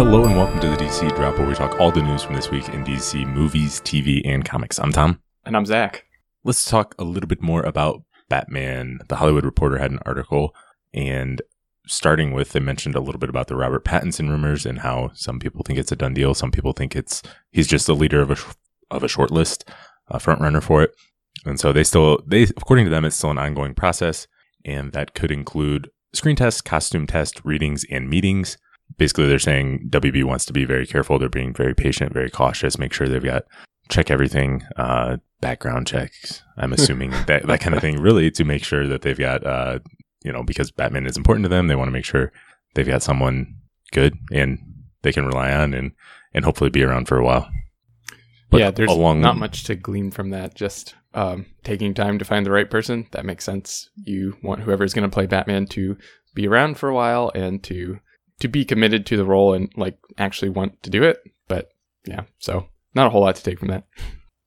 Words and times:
Hello 0.00 0.24
and 0.24 0.34
welcome 0.34 0.58
to 0.60 0.68
the 0.70 0.76
DC 0.76 1.14
Drop, 1.14 1.36
where 1.36 1.46
we 1.46 1.54
talk 1.54 1.78
all 1.78 1.90
the 1.90 2.00
news 2.00 2.22
from 2.22 2.34
this 2.34 2.50
week 2.50 2.66
in 2.70 2.82
DC 2.84 3.26
movies, 3.34 3.82
TV, 3.82 4.22
and 4.24 4.42
comics. 4.42 4.78
I'm 4.80 4.92
Tom. 4.92 5.20
And 5.44 5.54
I'm 5.54 5.66
Zach. 5.66 6.06
Let's 6.42 6.64
talk 6.64 6.94
a 6.98 7.04
little 7.04 7.28
bit 7.28 7.42
more 7.42 7.60
about 7.60 8.02
Batman. 8.30 9.00
The 9.08 9.16
Hollywood 9.16 9.44
Reporter 9.44 9.76
had 9.76 9.90
an 9.90 9.98
article, 10.06 10.54
and 10.94 11.42
starting 11.86 12.32
with, 12.32 12.52
they 12.52 12.60
mentioned 12.60 12.94
a 12.94 13.00
little 13.00 13.18
bit 13.18 13.28
about 13.28 13.48
the 13.48 13.56
Robert 13.56 13.84
Pattinson 13.84 14.30
rumors 14.30 14.64
and 14.64 14.78
how 14.78 15.10
some 15.12 15.38
people 15.38 15.62
think 15.64 15.78
it's 15.78 15.92
a 15.92 15.96
done 15.96 16.14
deal, 16.14 16.32
some 16.32 16.50
people 16.50 16.72
think 16.72 16.96
it's 16.96 17.22
he's 17.52 17.68
just 17.68 17.86
the 17.86 17.94
leader 17.94 18.22
of 18.22 18.30
a 18.30 18.36
of 18.90 19.02
a 19.02 19.08
short 19.08 19.30
list, 19.30 19.68
a 20.08 20.18
front 20.18 20.40
runner 20.40 20.62
for 20.62 20.82
it, 20.82 20.94
and 21.44 21.60
so 21.60 21.74
they 21.74 21.84
still 21.84 22.20
they 22.26 22.44
according 22.44 22.86
to 22.86 22.90
them 22.90 23.04
it's 23.04 23.16
still 23.16 23.32
an 23.32 23.36
ongoing 23.36 23.74
process, 23.74 24.26
and 24.64 24.92
that 24.92 25.12
could 25.12 25.30
include 25.30 25.90
screen 26.14 26.36
tests, 26.36 26.62
costume 26.62 27.06
tests, 27.06 27.44
readings, 27.44 27.84
and 27.90 28.08
meetings 28.08 28.56
basically 29.00 29.26
they're 29.26 29.38
saying 29.38 29.88
WB 29.88 30.24
wants 30.24 30.44
to 30.44 30.52
be 30.52 30.66
very 30.66 30.86
careful. 30.86 31.18
They're 31.18 31.30
being 31.30 31.54
very 31.54 31.74
patient, 31.74 32.12
very 32.12 32.28
cautious, 32.28 32.78
make 32.78 32.92
sure 32.92 33.08
they've 33.08 33.24
got 33.24 33.44
check 33.88 34.10
everything, 34.10 34.62
uh, 34.76 35.16
background 35.40 35.86
checks. 35.86 36.42
I'm 36.58 36.72
assuming 36.76 37.10
that 37.26 37.46
that 37.46 37.60
kind 37.60 37.74
of 37.74 37.80
thing, 37.80 37.98
really, 37.98 38.30
to 38.32 38.44
make 38.44 38.62
sure 38.62 38.86
that 38.86 39.00
they've 39.00 39.18
got, 39.18 39.44
uh, 39.44 39.78
you 40.22 40.30
know, 40.30 40.42
because 40.42 40.70
Batman 40.70 41.06
is 41.06 41.16
important 41.16 41.44
to 41.44 41.48
them. 41.48 41.66
They 41.66 41.74
want 41.74 41.88
to 41.88 41.92
make 41.92 42.04
sure 42.04 42.30
they've 42.74 42.86
got 42.86 43.02
someone 43.02 43.56
good 43.90 44.18
and 44.30 44.58
they 45.00 45.12
can 45.12 45.24
rely 45.26 45.50
on 45.50 45.72
and 45.72 45.92
and 46.34 46.44
hopefully 46.44 46.70
be 46.70 46.84
around 46.84 47.08
for 47.08 47.16
a 47.16 47.24
while. 47.24 47.50
But 48.50 48.60
yeah, 48.60 48.70
there's 48.70 48.90
along, 48.90 49.22
not 49.22 49.38
much 49.38 49.64
to 49.64 49.76
glean 49.76 50.10
from 50.10 50.28
that. 50.30 50.54
Just 50.54 50.94
um, 51.14 51.46
taking 51.64 51.94
time 51.94 52.18
to 52.18 52.24
find 52.26 52.44
the 52.44 52.50
right 52.50 52.68
person. 52.68 53.06
That 53.12 53.24
makes 53.24 53.44
sense. 53.44 53.88
You 53.96 54.36
want 54.42 54.60
whoever's 54.60 54.92
going 54.92 55.08
to 55.08 55.14
play 55.14 55.24
Batman 55.24 55.64
to 55.68 55.96
be 56.34 56.46
around 56.46 56.76
for 56.76 56.90
a 56.90 56.94
while 56.94 57.32
and 57.34 57.62
to 57.64 57.98
to 58.40 58.48
be 58.48 58.64
committed 58.64 59.06
to 59.06 59.16
the 59.16 59.24
role 59.24 59.54
and 59.54 59.70
like 59.76 59.98
actually 60.18 60.48
want 60.48 60.82
to 60.82 60.90
do 60.90 61.02
it. 61.02 61.18
But 61.48 61.70
yeah, 62.04 62.22
so 62.38 62.66
not 62.94 63.06
a 63.06 63.10
whole 63.10 63.22
lot 63.22 63.36
to 63.36 63.42
take 63.42 63.58
from 63.58 63.68
that. 63.68 63.84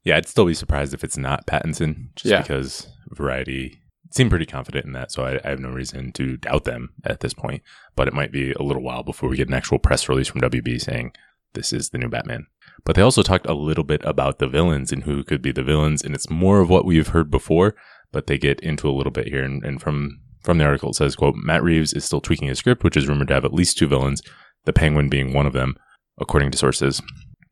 Yeah, 0.04 0.18
I'd 0.18 0.28
still 0.28 0.46
be 0.46 0.54
surprised 0.54 0.94
if 0.94 1.04
it's 1.04 1.18
not 1.18 1.48
Pattinson, 1.48 2.14
just 2.16 2.30
yeah. 2.30 2.42
because 2.42 2.88
Variety 3.10 3.80
seemed 4.12 4.30
pretty 4.30 4.46
confident 4.46 4.86
in 4.86 4.92
that. 4.94 5.12
So 5.12 5.24
I, 5.24 5.40
I, 5.44 5.50
have 5.50 5.60
no 5.60 5.70
reason 5.70 6.12
to 6.14 6.38
doubt 6.38 6.66
them 6.66 6.94
at 7.04 7.22
this 7.22 7.34
point. 7.34 7.64
But 7.96 8.08
it 8.08 8.14
might 8.14 8.32
be 8.32 8.52
a 8.52 8.62
little 8.62 8.84
while 8.84 9.04
before 9.04 9.30
we 9.30 9.38
get 9.38 9.48
an 9.48 9.54
actual 9.54 9.80
press 9.80 10.08
release 10.08 10.28
from 10.28 10.42
WB 10.42 10.82
saying 10.82 11.14
this 11.54 11.74
is 11.74 11.90
the 11.90 11.98
new 11.98 12.10
Batman. 12.10 12.48
But 12.84 12.96
they 12.96 13.02
also 13.02 13.24
talked 13.24 13.48
a 13.48 13.54
little 13.54 13.84
bit 13.84 14.04
about 14.04 14.40
the 14.40 14.48
villains 14.48 14.92
and 14.92 15.04
who 15.04 15.24
could 15.24 15.42
be 15.42 15.52
the 15.52 15.64
villains, 15.64 16.04
and 16.04 16.14
it's 16.14 16.30
more 16.30 16.60
of 16.60 16.70
what 16.70 16.86
we've 16.86 17.08
heard 17.08 17.32
before. 17.32 17.76
But 18.12 18.28
they 18.28 18.38
get 18.38 18.60
into 18.60 18.90
a 18.90 18.92
little 18.92 19.12
bit 19.12 19.28
here, 19.28 19.44
and, 19.44 19.64
and 19.64 19.82
from 19.82 20.20
from 20.44 20.58
the 20.58 20.66
article, 20.66 20.90
it 20.90 20.96
says, 20.96 21.16
quote, 21.16 21.36
Matt 21.36 21.64
Reeves 21.64 21.94
is 21.94 22.06
still 22.06 22.22
tweaking 22.22 22.48
his 22.48 22.60
script, 22.60 22.84
which 22.84 22.98
is 22.98 23.08
rumored 23.08 23.30
to 23.30 23.34
have 23.34 23.46
at 23.46 23.54
least 23.54 23.78
two 23.78 23.88
villains, 23.88 24.22
the 24.66 24.74
Penguin 24.74 25.10
being 25.10 25.34
one 25.34 25.46
of 25.46 25.54
them, 25.54 25.76
according 26.20 26.52
to 26.52 26.58
sources. 26.58 27.02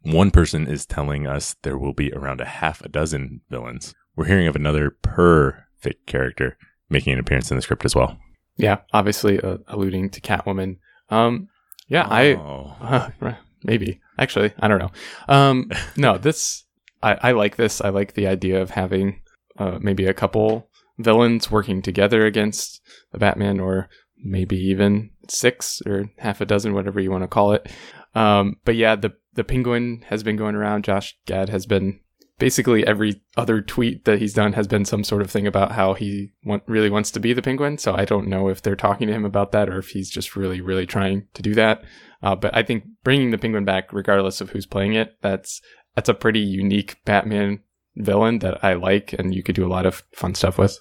One 0.02 0.32
person 0.32 0.68
is 0.68 0.86
telling 0.86 1.28
us 1.28 1.56
there 1.62 1.78
will 1.78 1.94
be 1.94 2.12
around 2.14 2.42
a 2.42 2.46
half 2.46 2.82
a 2.82 2.90
dozen 2.90 3.42
villains. 3.50 3.94
We're 4.16 4.26
hearing 4.26 4.48
of 4.48 4.56
another 4.56 4.98
perfect 5.02 6.06
character 6.08 6.58
making 6.90 7.14
an 7.14 7.20
appearance 7.20 7.50
in 7.52 7.56
the 7.56 7.62
script 7.62 7.86
as 7.86 7.96
well. 7.96 8.18
Yeah, 8.58 8.80
obviously 8.94 9.40
uh, 9.40 9.58
alluding 9.68 10.10
to 10.12 10.22
Catwoman. 10.22 10.78
Um, 11.10 11.50
yeah, 11.88 12.06
oh. 12.06 12.76
I 12.82 13.12
uh, 13.22 13.34
maybe 13.64 14.02
actually 14.18 14.54
I 14.60 14.68
don't 14.68 14.80
know. 14.80 14.92
Um, 15.28 15.72
no, 15.96 16.18
this 16.18 16.66
I, 17.02 17.18
I 17.22 17.32
like 17.32 17.56
this. 17.56 17.82
I 17.82 17.90
like 17.90 18.14
the 18.14 18.28
idea 18.28 18.62
of 18.62 18.72
having 18.72 19.22
uh, 19.58 19.80
maybe 19.82 20.06
a 20.06 20.14
couple 20.14 20.70
villains 21.04 21.52
working 21.52 21.82
together 21.82 22.26
against 22.26 22.82
the 23.12 23.18
Batman, 23.18 23.60
or 23.60 23.90
maybe 24.24 24.58
even 24.58 25.12
six 25.28 25.82
or 25.86 26.12
half 26.18 26.42
a 26.42 26.46
dozen, 26.46 26.74
whatever 26.74 27.00
you 27.00 27.12
want 27.12 27.24
to 27.24 27.28
call 27.28 27.54
it. 27.54 27.70
Um, 28.16 28.58
but 28.66 28.76
yeah, 28.76 28.96
the 28.96 29.14
the 29.34 29.44
Penguin 29.44 30.04
has 30.08 30.24
been 30.24 30.36
going 30.36 30.56
around. 30.56 30.84
Josh 30.84 31.18
Gad 31.26 31.50
has 31.50 31.66
been 31.66 32.00
basically 32.42 32.86
every 32.88 33.22
other 33.38 33.62
tweet 33.62 34.06
that 34.06 34.18
he's 34.18 34.34
done 34.34 34.54
has 34.54 34.68
been 34.68 34.84
some 34.84 35.04
sort 35.04 35.22
of 35.22 35.30
thing 35.30 35.46
about 35.46 35.74
how 35.74 35.94
he 35.94 36.32
want, 36.44 36.64
really 36.66 36.90
wants 36.90 37.12
to 37.12 37.20
be 37.20 37.34
the 37.34 37.42
Penguin. 37.42 37.78
So 37.78 37.94
I 37.94 38.04
don't 38.04 38.28
know 38.28 38.50
if 38.50 38.64
they're 38.64 38.76
talking 38.76 39.08
to 39.08 39.14
him 39.14 39.26
about 39.26 39.52
that 39.52 39.70
or 39.70 39.78
if 39.78 39.90
he's 39.90 40.10
just 40.10 40.36
really, 40.36 40.60
really 40.60 40.88
trying 40.88 41.28
to 41.36 41.44
do 41.44 41.54
that. 41.54 41.84
Uh, 42.24 42.36
but 42.36 42.56
I 42.56 42.64
think 42.64 42.84
bringing 43.04 43.30
the 43.30 43.38
Penguin 43.38 43.64
back, 43.64 43.94
regardless 43.94 44.42
of 44.42 44.50
who's 44.50 44.66
playing 44.66 44.96
it, 44.96 45.16
that's 45.22 45.62
that's 45.96 46.10
a 46.10 46.16
pretty 46.16 46.40
unique 46.40 46.98
Batman 47.06 47.60
villain 47.96 48.40
that 48.40 48.64
I 48.64 48.74
like, 48.74 49.14
and 49.14 49.36
you 49.36 49.44
could 49.44 49.56
do 49.56 49.66
a 49.66 49.70
lot 49.70 49.86
of 49.86 50.04
fun 50.12 50.34
stuff 50.34 50.58
with. 50.58 50.80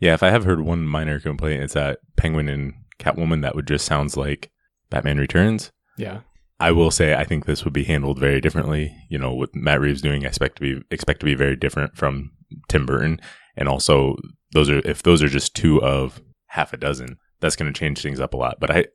Yeah, 0.00 0.14
if 0.14 0.22
I 0.22 0.30
have 0.30 0.44
heard 0.44 0.60
one 0.60 0.86
minor 0.86 1.20
complaint, 1.20 1.62
it's 1.62 1.74
that 1.74 1.98
Penguin 2.16 2.48
and 2.48 2.74
Catwoman 2.98 3.42
that 3.42 3.54
would 3.54 3.66
just 3.66 3.86
sounds 3.86 4.16
like 4.16 4.50
Batman 4.90 5.18
Returns. 5.18 5.72
Yeah. 5.96 6.20
I 6.58 6.72
will 6.72 6.90
say 6.90 7.14
I 7.14 7.24
think 7.24 7.44
this 7.44 7.64
would 7.64 7.74
be 7.74 7.84
handled 7.84 8.18
very 8.18 8.40
differently. 8.40 8.94
You 9.10 9.18
know, 9.18 9.34
what 9.34 9.54
Matt 9.54 9.80
Reeves 9.80 10.00
doing, 10.00 10.24
I 10.24 10.28
expect 10.28 10.56
to 10.56 10.62
be 10.62 10.82
expect 10.90 11.20
to 11.20 11.26
be 11.26 11.34
very 11.34 11.56
different 11.56 11.96
from 11.96 12.30
Tim 12.68 12.86
Burton. 12.86 13.20
And 13.56 13.68
also 13.68 14.16
those 14.52 14.70
are 14.70 14.78
if 14.78 15.02
those 15.02 15.22
are 15.22 15.28
just 15.28 15.54
two 15.54 15.82
of 15.82 16.20
half 16.46 16.72
a 16.72 16.78
dozen, 16.78 17.18
that's 17.40 17.56
going 17.56 17.72
to 17.72 17.78
change 17.78 18.00
things 18.00 18.20
up 18.20 18.32
a 18.32 18.38
lot. 18.38 18.58
But 18.58 18.70
I 18.70 18.86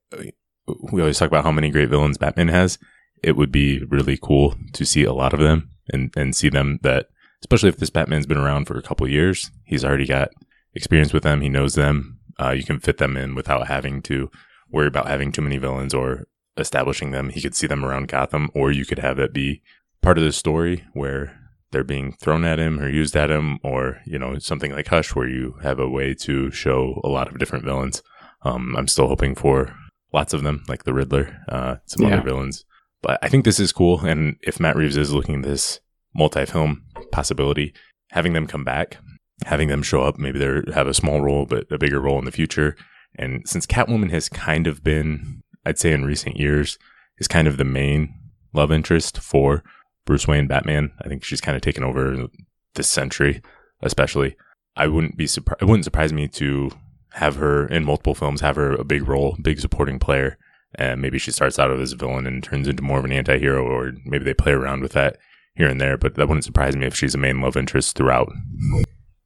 we 0.92 1.02
always 1.02 1.20
talk 1.20 1.28
about 1.28 1.44
how 1.44 1.52
many 1.52 1.70
great 1.70 1.90
villains 1.90 2.18
Batman 2.18 2.48
has. 2.48 2.80
It 3.22 3.36
would 3.36 3.52
be 3.52 3.84
really 3.86 4.18
cool 4.20 4.56
to 4.74 4.86
see 4.86 5.04
a 5.04 5.14
lot 5.14 5.34
of 5.34 5.40
them 5.40 5.70
and 5.90 6.12
and 6.16 6.36
see 6.36 6.50
them 6.50 6.80
that 6.82 7.08
especially 7.44 7.70
if 7.70 7.78
this 7.78 7.90
Batman's 7.92 8.26
been 8.26 8.38
around 8.38 8.66
for 8.66 8.78
a 8.78 8.84
couple 8.84 9.08
years. 9.08 9.52
He's 9.66 9.86
already 9.86 10.08
got 10.08 10.30
experience 10.74 11.14
with 11.14 11.24
them. 11.24 11.42
He 11.42 11.50
knows 11.50 11.76
them. 11.76 12.20
Uh, 12.40 12.52
you 12.52 12.64
can 12.64 12.80
fit 12.80 12.98
them 12.98 13.18
in 13.18 13.36
without 13.36 13.68
having 13.68 14.02
to 14.04 14.30
worry 14.72 14.88
about 14.88 15.08
having 15.08 15.32
too 15.32 15.42
many 15.42 15.58
villains 15.58 15.94
or 15.94 16.28
establishing 16.58 17.12
them. 17.12 17.30
He 17.30 17.42
could 17.42 17.56
see 17.56 17.68
them 17.68 17.86
around 17.86 18.08
Gotham, 18.08 18.50
or 18.54 18.72
you 18.72 18.86
could 18.86 19.00
have 19.00 19.20
it 19.20 19.34
be 19.34 19.62
part 20.02 20.18
of 20.18 20.24
the 20.24 20.32
story 20.32 20.86
where 20.94 21.38
they're 21.72 21.84
being 21.84 22.14
thrown 22.14 22.44
at 22.44 22.60
him 22.60 22.80
or 22.80 22.90
used 22.90 23.16
at 23.16 23.32
him, 23.32 23.60
or 23.64 24.02
you 24.06 24.18
know 24.18 24.38
something 24.40 24.72
like 24.72 24.88
Hush, 24.88 25.16
where 25.16 25.28
you 25.28 25.56
have 25.62 25.80
a 25.80 25.90
way 25.90 26.14
to 26.16 26.52
show 26.52 27.00
a 27.04 27.10
lot 27.10 27.28
of 27.28 27.40
different 27.40 27.66
villains. 27.66 28.02
Um, 28.44 28.76
I'm 28.76 28.88
still 28.88 29.08
hoping 29.08 29.36
for 29.36 29.76
lots 30.14 30.34
of 30.34 30.44
them, 30.44 30.64
like 30.68 30.84
the 30.84 30.94
Riddler, 30.94 31.38
uh, 31.48 31.76
some 31.86 32.08
yeah. 32.08 32.16
other 32.16 32.24
villains. 32.24 32.66
But 33.02 33.20
I 33.22 33.30
think 33.30 33.46
this 33.46 33.60
is 33.60 33.72
cool, 33.72 34.02
and 34.02 34.36
if 34.42 34.60
Matt 34.60 34.76
Reeves 34.76 34.98
is 34.98 35.14
looking 35.14 35.36
at 35.36 35.44
this 35.44 35.80
multi-film 36.14 36.84
possibility, 37.12 37.74
having 38.12 38.34
them 38.34 38.48
come 38.48 38.64
back 38.64 38.98
having 39.46 39.68
them 39.68 39.84
show 39.84 40.02
up. 40.04 40.18
Maybe 40.20 40.40
they 40.40 40.72
have 40.74 40.88
a 40.88 40.94
small 40.94 41.22
role, 41.22 41.46
but 41.46 41.72
a 41.72 41.78
bigger 41.78 42.00
role 42.00 42.20
in 42.20 42.26
the 42.26 42.32
future. 42.32 42.76
And 43.16 43.48
since 43.48 43.66
Catwoman 43.66 44.12
has 44.12 44.30
kind 44.30 44.68
of 44.68 44.84
been, 44.84 45.42
I'd 45.66 45.80
say 45.80 45.92
in 45.92 46.06
recent 46.06 46.38
years, 46.38 46.78
is 47.18 47.28
kind 47.28 47.48
of 47.48 47.58
the 47.58 47.64
main 47.64 48.14
love 48.54 48.72
interest 48.72 49.20
for 49.20 49.64
Bruce 50.06 50.28
Wayne 50.28 50.48
Batman. 50.48 50.92
I 51.04 51.08
think 51.08 51.24
she's 51.24 51.42
kind 51.42 51.56
of 51.56 51.62
taken 51.62 51.84
over 51.84 52.28
this 52.76 52.90
century, 52.90 53.42
especially. 53.82 54.36
I 54.76 54.88
wouldn't 54.88 55.18
be 55.18 55.28
surprised. 55.28 55.62
It 55.62 55.66
wouldn't 55.66 55.84
surprise 55.84 56.14
me 56.14 56.28
to 56.30 56.72
have 57.14 57.36
her 57.36 57.68
in 57.68 57.84
multiple 57.84 58.16
films, 58.16 58.40
have 58.42 58.56
her 58.56 58.72
a 58.72 58.86
big 58.86 59.08
role, 59.08 59.38
big 59.42 59.60
supporting 59.60 60.00
player, 60.00 60.38
and 60.76 61.02
maybe 61.02 61.20
she 61.20 61.32
starts 61.32 61.60
out 61.60 61.72
as 61.72 61.92
a 61.92 61.98
villain 61.98 62.26
and 62.26 62.42
turns 62.42 62.70
into 62.70 62.82
more 62.82 63.00
of 63.00 63.06
an 63.06 63.12
anti-hero, 63.12 63.64
or 63.64 63.92
maybe 64.06 64.24
they 64.24 64.34
play 64.34 64.54
around 64.54 64.82
with 64.82 64.94
that 64.94 65.18
here 65.56 65.68
and 65.68 65.82
there. 65.82 65.98
But 65.98 66.16
that 66.16 66.30
wouldn't 66.30 66.46
surprise 66.46 66.78
me 66.78 66.86
if 66.86 66.96
she's 66.96 67.14
a 67.14 67.18
main 67.18 67.42
love 67.42 67.58
interest 67.58 67.98
throughout. 67.98 68.32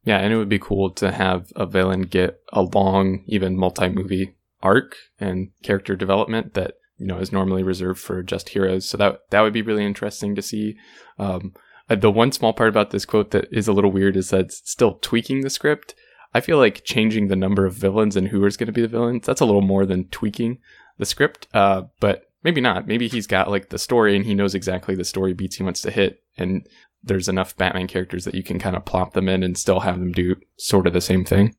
Yeah, 0.06 0.18
and 0.18 0.32
it 0.32 0.36
would 0.36 0.48
be 0.48 0.60
cool 0.60 0.90
to 0.92 1.10
have 1.10 1.52
a 1.56 1.66
villain 1.66 2.02
get 2.02 2.40
a 2.52 2.62
long, 2.62 3.24
even 3.26 3.58
multi-movie 3.58 4.36
arc 4.62 4.96
and 5.20 5.50
character 5.62 5.96
development 5.96 6.54
that 6.54 6.74
you 6.96 7.06
know 7.06 7.18
is 7.18 7.32
normally 7.32 7.64
reserved 7.64 8.00
for 8.00 8.22
just 8.22 8.50
heroes. 8.50 8.88
So 8.88 8.96
that 8.98 9.28
that 9.30 9.42
would 9.42 9.52
be 9.52 9.62
really 9.62 9.84
interesting 9.84 10.34
to 10.36 10.42
see. 10.42 10.76
Um, 11.18 11.54
uh, 11.90 11.96
the 11.96 12.10
one 12.10 12.32
small 12.32 12.52
part 12.52 12.68
about 12.68 12.90
this 12.90 13.04
quote 13.04 13.32
that 13.32 13.48
is 13.52 13.68
a 13.68 13.72
little 13.72 13.90
weird 13.90 14.16
is 14.16 14.30
that 14.30 14.46
it's 14.46 14.70
still 14.70 14.94
tweaking 14.94 15.40
the 15.40 15.50
script. 15.50 15.94
I 16.32 16.40
feel 16.40 16.58
like 16.58 16.84
changing 16.84 17.26
the 17.26 17.36
number 17.36 17.66
of 17.66 17.74
villains 17.74 18.16
and 18.16 18.28
who 18.28 18.44
is 18.46 18.56
going 18.56 18.66
to 18.66 18.72
be 18.72 18.82
the 18.82 18.88
villains 18.88 19.26
that's 19.26 19.40
a 19.40 19.44
little 19.44 19.60
more 19.60 19.86
than 19.86 20.08
tweaking 20.08 20.58
the 20.98 21.04
script. 21.04 21.48
Uh, 21.52 21.82
but 21.98 22.30
maybe 22.44 22.60
not. 22.60 22.86
Maybe 22.86 23.08
he's 23.08 23.26
got 23.26 23.50
like 23.50 23.70
the 23.70 23.78
story 23.78 24.14
and 24.14 24.24
he 24.24 24.34
knows 24.34 24.54
exactly 24.54 24.94
the 24.94 25.04
story 25.04 25.32
beats 25.32 25.56
he 25.56 25.64
wants 25.64 25.80
to 25.82 25.90
hit, 25.90 26.22
and 26.38 26.64
there's 27.02 27.28
enough 27.28 27.56
Batman 27.56 27.86
characters 27.86 28.24
that 28.24 28.34
you 28.34 28.42
can 28.42 28.58
kind 28.58 28.76
of 28.76 28.84
plop 28.84 29.12
them 29.12 29.28
in 29.28 29.42
and 29.42 29.56
still 29.56 29.80
have 29.80 29.98
them 29.98 30.12
do 30.12 30.36
sort 30.58 30.86
of 30.86 30.92
the 30.92 31.00
same 31.00 31.24
thing. 31.24 31.54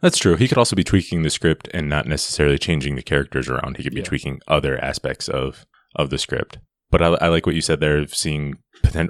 That's 0.00 0.18
true. 0.18 0.36
He 0.36 0.48
could 0.48 0.58
also 0.58 0.76
be 0.76 0.84
tweaking 0.84 1.22
the 1.22 1.30
script 1.30 1.68
and 1.74 1.88
not 1.88 2.06
necessarily 2.06 2.58
changing 2.58 2.96
the 2.96 3.02
characters 3.02 3.48
around. 3.48 3.76
He 3.76 3.82
could 3.82 3.92
be 3.94 4.00
yeah. 4.00 4.06
tweaking 4.06 4.40
other 4.48 4.82
aspects 4.82 5.28
of 5.28 5.66
of 5.94 6.10
the 6.10 6.18
script. 6.18 6.58
But 6.90 7.02
I, 7.02 7.06
I 7.20 7.28
like 7.28 7.46
what 7.46 7.54
you 7.54 7.60
said 7.60 7.80
there 7.80 7.98
of 7.98 8.14
seeing, 8.14 8.58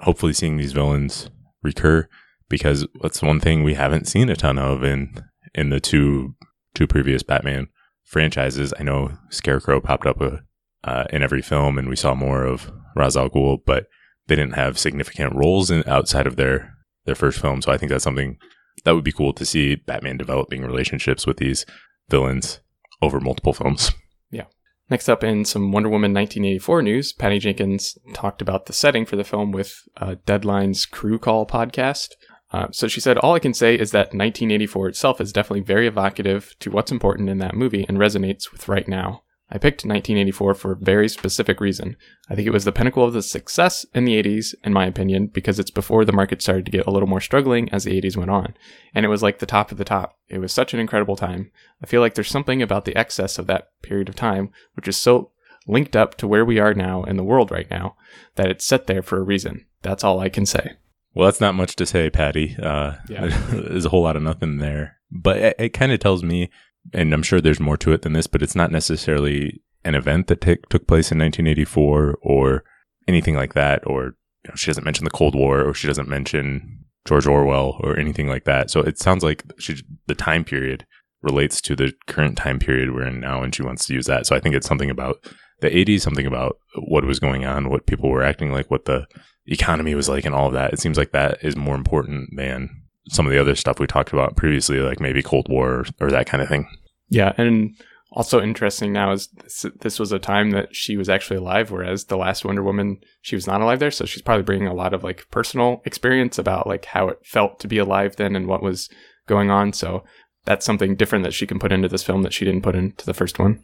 hopefully 0.02 0.32
seeing 0.32 0.56
these 0.56 0.72
villains 0.72 1.30
recur 1.62 2.08
because 2.48 2.86
that's 3.02 3.22
one 3.22 3.40
thing 3.40 3.62
we 3.62 3.74
haven't 3.74 4.06
seen 4.08 4.28
a 4.28 4.36
ton 4.36 4.58
of 4.58 4.82
in 4.84 5.14
in 5.54 5.70
the 5.70 5.80
two 5.80 6.34
two 6.74 6.86
previous 6.86 7.22
Batman 7.22 7.68
franchises. 8.04 8.72
I 8.78 8.82
know 8.82 9.18
Scarecrow 9.30 9.80
popped 9.80 10.06
up 10.06 10.20
a, 10.20 10.40
uh, 10.84 11.04
in 11.10 11.22
every 11.22 11.42
film, 11.42 11.78
and 11.78 11.88
we 11.88 11.96
saw 11.96 12.14
more 12.14 12.44
of 12.44 12.70
Ra's 12.94 13.16
al 13.16 13.28
Ghul, 13.28 13.58
but 13.64 13.86
they 14.28 14.37
didn't 14.37 14.55
have 14.55 14.78
significant 14.78 15.34
roles 15.34 15.70
in 15.70 15.84
outside 15.87 16.26
of 16.26 16.37
their 16.37 16.75
their 17.05 17.14
first 17.14 17.40
film. 17.40 17.62
So 17.62 17.73
I 17.73 17.78
think 17.78 17.90
that's 17.90 18.05
something 18.05 18.38
that 18.84 18.94
would 18.94 19.05
be 19.05 19.12
cool 19.12 19.32
to 19.32 19.44
see 19.44 19.76
Batman 19.76 20.17
developing 20.17 20.62
relationships 20.62 21.26
with 21.26 21.38
these 21.38 21.64
villains 22.08 22.61
over 23.00 23.20
multiple 23.20 23.52
films. 23.52 23.93
Yeah. 24.31 24.44
Next 24.90 25.08
up, 25.08 25.25
in 25.25 25.44
some 25.44 25.73
Wonder 25.73 25.88
Woman 25.88 26.12
1984 26.12 26.82
news, 26.82 27.12
Patty 27.12 27.38
Jenkins 27.38 27.96
talked 28.12 28.43
about 28.43 28.67
the 28.67 28.73
setting 28.73 29.06
for 29.06 29.17
the 29.17 29.25
film 29.25 29.52
with 29.52 29.76
uh, 29.96 30.17
Deadline's 30.26 30.87
Crew 30.87 31.19
Call 31.19 31.46
podcast. 31.46 32.08
Uh, 32.52 32.69
so 32.70 32.87
she 32.87 33.00
said, 33.00 33.19
All 33.19 33.34
I 33.34 33.40
can 33.40 33.55
say 33.55 33.75
is 33.75 33.90
that 33.90 34.14
1984 34.14 34.88
itself 34.88 35.20
is 35.20 35.32
definitely 35.32 35.62
very 35.62 35.87
evocative 35.87 36.55
to 36.61 36.70
what's 36.70 36.93
important 36.93 37.28
in 37.28 37.38
that 37.38 37.55
movie 37.55 37.84
and 37.88 37.99
resonates 37.99 38.52
with 38.52 38.69
right 38.69 38.87
now. 38.87 39.23
I 39.48 39.58
picked 39.58 39.84
1984 39.84 40.54
for 40.54 40.72
a 40.72 40.76
very 40.76 41.08
specific 41.08 41.60
reason. 41.60 41.96
I 42.28 42.34
think 42.34 42.48
it 42.48 42.52
was 42.52 42.64
the 42.64 42.72
pinnacle 42.72 43.04
of 43.04 43.12
the 43.12 43.22
success 43.22 43.87
in 43.94 44.04
the 44.04 44.20
80s, 44.20 44.54
in 44.64 44.72
my 44.72 44.87
opinion, 44.87 45.28
because 45.28 45.60
it's 45.60 45.70
before 45.70 46.04
the 46.04 46.12
market 46.12 46.43
started 46.43 46.64
to 46.66 46.72
get 46.72 46.87
a 46.87 46.90
little 46.90 47.08
more 47.08 47.20
struggling 47.20 47.69
as 47.72 47.84
the 47.84 48.00
80s 48.00 48.16
went 48.16 48.31
on. 48.31 48.54
And 48.93 49.06
it 49.06 49.08
was 49.08 49.22
like 49.22 49.38
the 49.38 49.46
top 49.46 49.70
of 49.70 49.78
the 49.78 49.84
top. 49.84 50.19
It 50.28 50.38
was 50.38 50.52
such 50.52 50.75
an 50.75 50.81
incredible 50.81 51.14
time. 51.14 51.52
I 51.81 51.87
feel 51.87 52.00
like 52.00 52.14
there's 52.14 52.31
something 52.31 52.60
about 52.60 52.87
the 52.87 52.96
excess 52.96 53.38
of 53.38 53.46
that 53.46 53.69
period 53.82 54.08
of 54.08 54.16
time, 54.16 54.50
which 54.75 54.88
is 54.88 54.96
so 54.96 55.31
linked 55.69 55.94
up 55.94 56.16
to 56.16 56.26
where 56.26 56.44
we 56.44 56.58
are 56.58 56.75
now 56.75 57.04
in 57.04 57.16
the 57.16 57.25
world 57.25 57.52
right 57.52 57.70
now, 57.70 57.94
that 58.34 58.50
it's 58.50 58.64
set 58.64 58.88
there 58.88 59.02
for 59.02 59.19
a 59.19 59.25
reason. 59.25 59.64
That's 59.82 60.02
all 60.02 60.19
I 60.19 60.28
can 60.28 60.46
say. 60.46 60.72
Well, 61.14 61.26
that's 61.26 61.40
not 61.40 61.54
much 61.54 61.76
to 61.76 61.87
say, 61.87 62.10
Patty. 62.10 62.56
Uh, 62.60 62.94
yeah. 63.08 63.26
there's 63.50 63.87
a 63.87 63.90
whole 63.90 64.02
lot 64.02 64.16
of 64.16 64.22
nothing 64.22 64.58
there. 64.58 64.96
But 65.10 65.37
it, 65.38 65.56
it 65.58 65.69
kind 65.70 65.92
of 65.92 66.00
tells 66.00 66.22
me 66.22 66.50
and 66.93 67.12
I'm 67.12 67.23
sure 67.23 67.41
there's 67.41 67.61
more 67.61 67.77
to 67.79 67.93
it 67.93 68.03
than 68.03 68.12
this, 68.12 68.27
but 68.27 68.43
it's 68.43 68.55
not 68.55 68.71
necessarily 68.71 69.62
an 69.85 69.94
event 69.94 70.27
that 70.27 70.41
t- 70.41 70.59
took 70.69 70.87
place 70.87 71.12
in 71.12 71.19
1984 71.19 72.19
or 72.23 72.65
anything 73.06 73.35
like 73.35 73.55
that. 73.55 73.87
Or 73.87 74.05
you 74.44 74.49
know, 74.49 74.55
she 74.55 74.67
doesn't 74.67 74.85
mention 74.85 75.05
the 75.05 75.11
Cold 75.11 75.35
War 75.35 75.62
or 75.62 75.75
she 75.75 75.87
doesn't 75.87 76.09
mention 76.09 76.85
George 77.06 77.27
Orwell 77.27 77.81
or 77.81 77.99
anything 77.99 78.29
like 78.29 78.44
that. 78.44 78.71
So 78.71 78.81
it 78.81 78.99
sounds 78.99 79.23
like 79.23 79.44
she, 79.59 79.77
the 80.06 80.15
time 80.15 80.44
period 80.44 80.87
relates 81.23 81.61
to 81.62 81.77
the 81.77 81.93
current 82.06 82.37
time 82.37 82.59
period 82.59 82.93
we're 82.93 83.06
in 83.06 83.21
now, 83.21 83.43
and 83.43 83.55
she 83.55 83.62
wants 83.62 83.87
to 83.87 83.94
use 83.94 84.06
that. 84.06 84.27
So 84.27 84.37
I 84.37 84.41
think 84.41 84.55
it's 84.55 84.67
something 84.67 84.91
about 84.91 85.17
the 85.61 85.71
80s, 85.71 86.03
something 86.03 86.27
about 86.27 86.59
what 86.77 87.05
was 87.05 87.19
going 87.19 87.44
on, 87.44 87.71
what 87.71 87.87
people 87.87 88.11
were 88.11 88.23
acting 88.23 88.53
like, 88.53 88.71
what 88.71 88.85
the 88.85 89.06
economy 89.47 89.94
was 89.94 90.09
like, 90.09 90.25
and 90.25 90.35
all 90.35 90.49
of 90.49 90.53
that. 90.53 90.73
It 90.73 90.81
seems 90.81 90.99
like 90.99 91.12
that 91.12 91.38
is 91.43 91.56
more 91.56 91.75
important 91.75 92.31
than 92.37 92.83
some 93.08 93.26
of 93.26 93.32
the 93.32 93.41
other 93.41 93.55
stuff 93.55 93.79
we 93.79 93.87
talked 93.87 94.12
about 94.12 94.37
previously, 94.37 94.81
like 94.81 95.00
maybe 95.00 95.23
Cold 95.23 95.49
War 95.49 95.70
or, 95.70 95.85
or 96.00 96.11
that 96.11 96.26
kind 96.26 96.43
of 96.43 96.49
thing. 96.49 96.69
Yeah, 97.08 97.32
and 97.37 97.76
also 98.12 98.41
interesting 98.41 98.93
now 98.93 99.12
is 99.12 99.29
this, 99.29 99.67
this, 99.81 99.99
was 99.99 100.11
a 100.11 100.19
time 100.19 100.50
that 100.50 100.75
she 100.75 100.97
was 100.97 101.08
actually 101.08 101.37
alive, 101.37 101.70
whereas 101.70 102.06
the 102.06 102.17
last 102.17 102.44
Wonder 102.44 102.62
Woman 102.62 102.99
she 103.20 103.37
was 103.37 103.47
not 103.47 103.61
alive 103.61 103.79
there. 103.79 103.91
So 103.91 104.06
she's 104.06 104.23
probably 104.23 104.43
bringing 104.43 104.67
a 104.67 104.75
lot 104.75 104.94
of 104.94 105.05
like 105.05 105.26
personal 105.31 105.82
experience 105.85 106.38
about 106.38 106.67
like 106.67 106.87
how 106.87 107.08
it 107.08 107.19
felt 107.25 107.61
to 107.61 107.69
be 107.69 107.79
alive 107.79 108.17
then 108.17 108.35
and 108.35 108.47
what 108.47 108.62
was 108.62 108.88
going 109.26 109.50
on. 109.50 109.73
So 109.73 110.05
that's 110.44 110.64
something 110.64 110.97
different 110.97 111.25
that 111.25 111.35
she 111.35 111.47
can 111.47 111.59
put 111.59 111.73
into 111.73 111.88
this 111.88 112.02
film 112.02 112.23
that 112.23 112.32
she 112.32 112.44
didn't 112.44 112.62
put 112.62 112.75
into 112.75 113.05
the 113.05 113.14
first 113.14 113.38
one. 113.38 113.62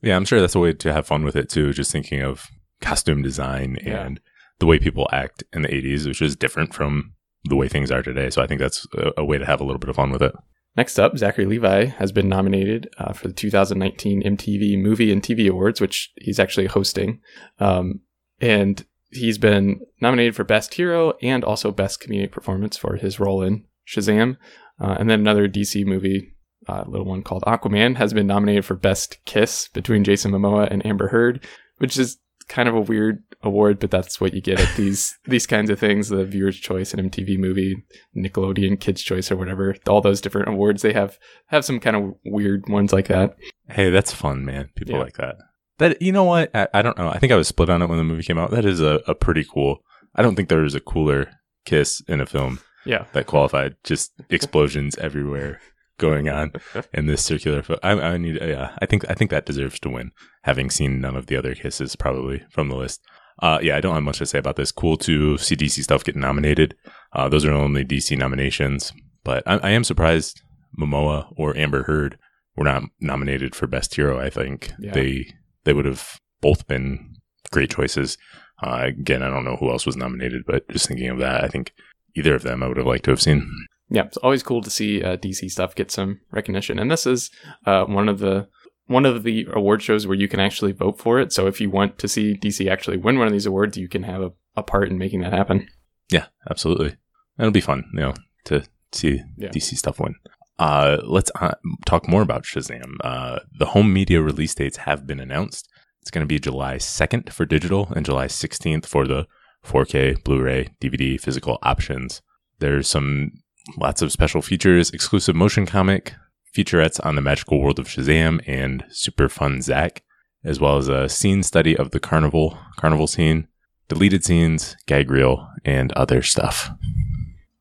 Yeah, 0.00 0.16
I'm 0.16 0.24
sure 0.24 0.40
that's 0.40 0.54
a 0.54 0.60
way 0.60 0.72
to 0.72 0.92
have 0.92 1.06
fun 1.06 1.24
with 1.24 1.36
it 1.36 1.48
too. 1.48 1.72
Just 1.72 1.92
thinking 1.92 2.22
of 2.22 2.48
costume 2.80 3.22
design 3.22 3.78
yeah. 3.84 4.04
and 4.04 4.20
the 4.58 4.66
way 4.66 4.78
people 4.78 5.08
act 5.12 5.44
in 5.52 5.62
the 5.62 5.68
80s, 5.68 6.06
which 6.06 6.20
is 6.20 6.34
different 6.34 6.74
from 6.74 7.14
the 7.44 7.56
way 7.56 7.68
things 7.68 7.90
are 7.90 8.02
today. 8.02 8.30
So 8.30 8.42
I 8.42 8.46
think 8.46 8.60
that's 8.60 8.86
a, 8.96 9.12
a 9.18 9.24
way 9.24 9.38
to 9.38 9.46
have 9.46 9.60
a 9.60 9.64
little 9.64 9.78
bit 9.78 9.90
of 9.90 9.96
fun 9.96 10.10
with 10.10 10.22
it. 10.22 10.32
Next 10.76 10.98
up, 10.98 11.18
Zachary 11.18 11.44
Levi 11.44 11.86
has 11.86 12.12
been 12.12 12.28
nominated 12.28 12.88
uh, 12.96 13.12
for 13.12 13.28
the 13.28 13.34
2019 13.34 14.22
MTV 14.22 14.80
Movie 14.80 15.12
and 15.12 15.22
TV 15.22 15.48
Awards, 15.50 15.80
which 15.80 16.12
he's 16.16 16.40
actually 16.40 16.66
hosting. 16.66 17.20
Um, 17.58 18.00
and 18.40 18.84
he's 19.10 19.36
been 19.36 19.80
nominated 20.00 20.34
for 20.34 20.44
Best 20.44 20.74
Hero 20.74 21.12
and 21.20 21.44
also 21.44 21.70
Best 21.70 22.00
Comedic 22.00 22.32
Performance 22.32 22.78
for 22.78 22.96
his 22.96 23.20
role 23.20 23.42
in 23.42 23.64
Shazam. 23.86 24.36
Uh, 24.80 24.96
and 24.98 25.10
then 25.10 25.20
another 25.20 25.46
DC 25.46 25.84
movie, 25.84 26.32
a 26.66 26.72
uh, 26.72 26.84
little 26.86 27.06
one 27.06 27.22
called 27.22 27.42
Aquaman, 27.46 27.96
has 27.96 28.14
been 28.14 28.26
nominated 28.26 28.64
for 28.64 28.74
Best 28.74 29.18
Kiss 29.26 29.68
between 29.68 30.04
Jason 30.04 30.32
Momoa 30.32 30.70
and 30.70 30.84
Amber 30.86 31.08
Heard, 31.08 31.44
which 31.78 31.98
is 31.98 32.16
kind 32.42 32.68
of 32.68 32.74
a 32.74 32.80
weird 32.80 33.22
award, 33.42 33.78
but 33.78 33.90
that's 33.90 34.20
what 34.20 34.34
you 34.34 34.40
get 34.40 34.60
at 34.60 34.76
these 34.76 35.18
these 35.24 35.46
kinds 35.46 35.70
of 35.70 35.78
things. 35.78 36.08
The 36.08 36.24
Viewer's 36.24 36.58
Choice 36.58 36.92
and 36.92 37.10
MTV 37.10 37.38
Movie, 37.38 37.84
Nickelodeon 38.16 38.80
Kids 38.80 39.02
Choice, 39.02 39.30
or 39.30 39.36
whatever. 39.36 39.74
All 39.88 40.00
those 40.00 40.20
different 40.20 40.48
awards 40.48 40.82
they 40.82 40.92
have 40.92 41.18
have 41.46 41.64
some 41.64 41.80
kind 41.80 41.96
of 41.96 42.14
weird 42.24 42.68
ones 42.68 42.92
like 42.92 43.08
that. 43.08 43.36
Hey, 43.68 43.90
that's 43.90 44.12
fun, 44.12 44.44
man. 44.44 44.70
People 44.74 44.94
yeah. 44.94 45.02
like 45.02 45.16
that. 45.16 45.36
That 45.78 46.02
you 46.02 46.12
know 46.12 46.24
what? 46.24 46.50
I, 46.54 46.68
I, 46.74 46.82
don't 46.82 46.98
know. 46.98 47.08
I 47.08 47.18
think 47.18 47.32
I 47.32 47.36
was 47.36 47.48
split 47.48 47.70
on 47.70 47.82
it 47.82 47.88
when 47.88 47.98
the 47.98 48.04
movie 48.04 48.22
came 48.22 48.38
out. 48.38 48.50
That 48.50 48.64
is 48.64 48.80
a, 48.80 49.00
a 49.06 49.14
pretty 49.14 49.44
cool. 49.44 49.82
I 50.14 50.22
don't 50.22 50.36
think 50.36 50.48
there 50.48 50.64
is 50.64 50.74
a 50.74 50.80
cooler 50.80 51.30
kiss 51.64 52.02
in 52.06 52.20
a 52.20 52.26
film. 52.26 52.60
Yeah, 52.84 53.06
that 53.12 53.26
qualified. 53.26 53.76
Just 53.84 54.12
explosions 54.28 54.98
everywhere 54.98 55.60
going 56.02 56.28
on 56.28 56.52
in 56.92 57.06
this 57.06 57.24
circular. 57.24 57.62
Fo- 57.62 57.78
I, 57.82 57.92
I 57.92 58.16
need, 58.18 58.38
yeah, 58.42 58.76
I 58.80 58.86
think 58.86 59.08
I 59.08 59.14
think 59.14 59.30
that 59.30 59.46
deserves 59.46 59.80
to 59.80 59.88
win. 59.88 60.10
Having 60.42 60.70
seen 60.70 61.00
none 61.00 61.16
of 61.16 61.26
the 61.26 61.36
other 61.36 61.54
kisses, 61.54 61.96
probably 61.96 62.44
from 62.50 62.68
the 62.68 62.76
list. 62.76 63.00
Uh, 63.40 63.58
yeah, 63.62 63.76
I 63.76 63.80
don't 63.80 63.94
have 63.94 64.02
much 64.02 64.18
to 64.18 64.26
say 64.26 64.38
about 64.38 64.56
this. 64.56 64.72
Cool 64.72 64.96
to 64.98 65.38
see 65.38 65.56
DC 65.56 65.82
stuff 65.82 66.04
get 66.04 66.16
nominated. 66.16 66.76
Uh, 67.14 67.28
those 67.28 67.44
are 67.44 67.52
only 67.52 67.84
DC 67.84 68.18
nominations, 68.18 68.92
but 69.24 69.42
I, 69.46 69.56
I, 69.58 69.70
am 69.70 69.84
surprised 69.84 70.42
Momoa 70.78 71.32
or 71.36 71.56
Amber 71.56 71.84
Heard 71.84 72.18
were 72.56 72.64
not 72.64 72.82
nominated 73.00 73.54
for 73.54 73.66
Best 73.66 73.94
Hero. 73.94 74.20
I 74.20 74.28
think 74.28 74.72
yeah. 74.78 74.92
they 74.92 75.32
they 75.64 75.72
would 75.72 75.86
have 75.86 76.20
both 76.40 76.66
been 76.66 77.16
great 77.52 77.70
choices. 77.70 78.18
Uh, 78.62 78.82
again, 78.84 79.22
I 79.22 79.30
don't 79.30 79.44
know 79.44 79.56
who 79.56 79.70
else 79.70 79.86
was 79.86 79.96
nominated, 79.96 80.42
but 80.46 80.68
just 80.68 80.86
thinking 80.86 81.08
of 81.08 81.18
that, 81.18 81.42
I 81.42 81.48
think 81.48 81.72
either 82.14 82.34
of 82.34 82.42
them 82.42 82.62
I 82.62 82.68
would 82.68 82.76
have 82.76 82.86
liked 82.86 83.04
to 83.04 83.10
have 83.10 83.22
seen 83.22 83.50
yeah, 83.92 84.04
it's 84.04 84.16
always 84.18 84.42
cool 84.42 84.62
to 84.62 84.70
see 84.70 85.02
uh, 85.02 85.18
DC 85.18 85.50
stuff 85.50 85.74
get 85.74 85.90
some 85.90 86.20
recognition, 86.30 86.78
and 86.78 86.90
this 86.90 87.06
is 87.06 87.30
uh, 87.66 87.84
one 87.84 88.08
of 88.08 88.18
the 88.18 88.48
one 88.86 89.04
of 89.04 89.22
the 89.22 89.46
award 89.52 89.82
shows 89.82 90.06
where 90.06 90.16
you 90.16 90.28
can 90.28 90.40
actually 90.40 90.72
vote 90.72 90.98
for 90.98 91.20
it. 91.20 91.32
So 91.32 91.46
if 91.46 91.60
you 91.60 91.70
want 91.70 91.98
to 91.98 92.08
see 92.08 92.36
DC 92.36 92.70
actually 92.70 92.96
win 92.96 93.18
one 93.18 93.26
of 93.26 93.32
these 93.32 93.46
awards, 93.46 93.76
you 93.76 93.88
can 93.88 94.02
have 94.02 94.22
a, 94.22 94.32
a 94.56 94.62
part 94.62 94.88
in 94.88 94.98
making 94.98 95.20
that 95.20 95.32
happen. 95.32 95.68
Yeah, 96.10 96.26
absolutely. 96.50 96.96
It'll 97.38 97.52
be 97.52 97.60
fun, 97.60 97.84
you 97.92 98.00
know, 98.00 98.14
to 98.44 98.64
see 98.92 99.22
yeah. 99.36 99.50
DC 99.50 99.76
stuff 99.76 100.00
win. 100.00 100.14
Uh, 100.58 100.98
let's 101.04 101.30
uh, 101.40 101.54
talk 101.86 102.08
more 102.08 102.22
about 102.22 102.44
Shazam. 102.44 102.96
Uh, 103.02 103.40
the 103.58 103.66
home 103.66 103.92
media 103.92 104.20
release 104.20 104.54
dates 104.54 104.78
have 104.78 105.06
been 105.06 105.20
announced. 105.20 105.68
It's 106.00 106.10
going 106.10 106.22
to 106.22 106.26
be 106.26 106.38
July 106.38 106.76
2nd 106.76 107.30
for 107.30 107.44
digital 107.44 107.92
and 107.94 108.04
July 108.04 108.26
16th 108.26 108.86
for 108.86 109.06
the 109.06 109.26
4K, 109.64 110.22
Blu-ray, 110.24 110.70
DVD, 110.80 111.20
physical 111.20 111.58
options. 111.62 112.20
There's 112.58 112.88
some 112.88 113.30
Lots 113.76 114.02
of 114.02 114.12
special 114.12 114.42
features, 114.42 114.90
exclusive 114.90 115.36
motion 115.36 115.66
comic, 115.66 116.14
featurettes 116.54 117.04
on 117.04 117.14
the 117.14 117.22
magical 117.22 117.60
world 117.60 117.78
of 117.78 117.86
Shazam 117.86 118.42
and 118.46 118.84
Super 118.90 119.28
Fun 119.28 119.62
Zach, 119.62 120.02
as 120.44 120.60
well 120.60 120.76
as 120.76 120.88
a 120.88 121.08
scene 121.08 121.42
study 121.42 121.76
of 121.76 121.92
the 121.92 122.00
carnival, 122.00 122.58
carnival 122.76 123.06
scene, 123.06 123.48
deleted 123.88 124.24
scenes, 124.24 124.76
gag 124.86 125.10
reel, 125.10 125.48
and 125.64 125.92
other 125.92 126.22
stuff. 126.22 126.70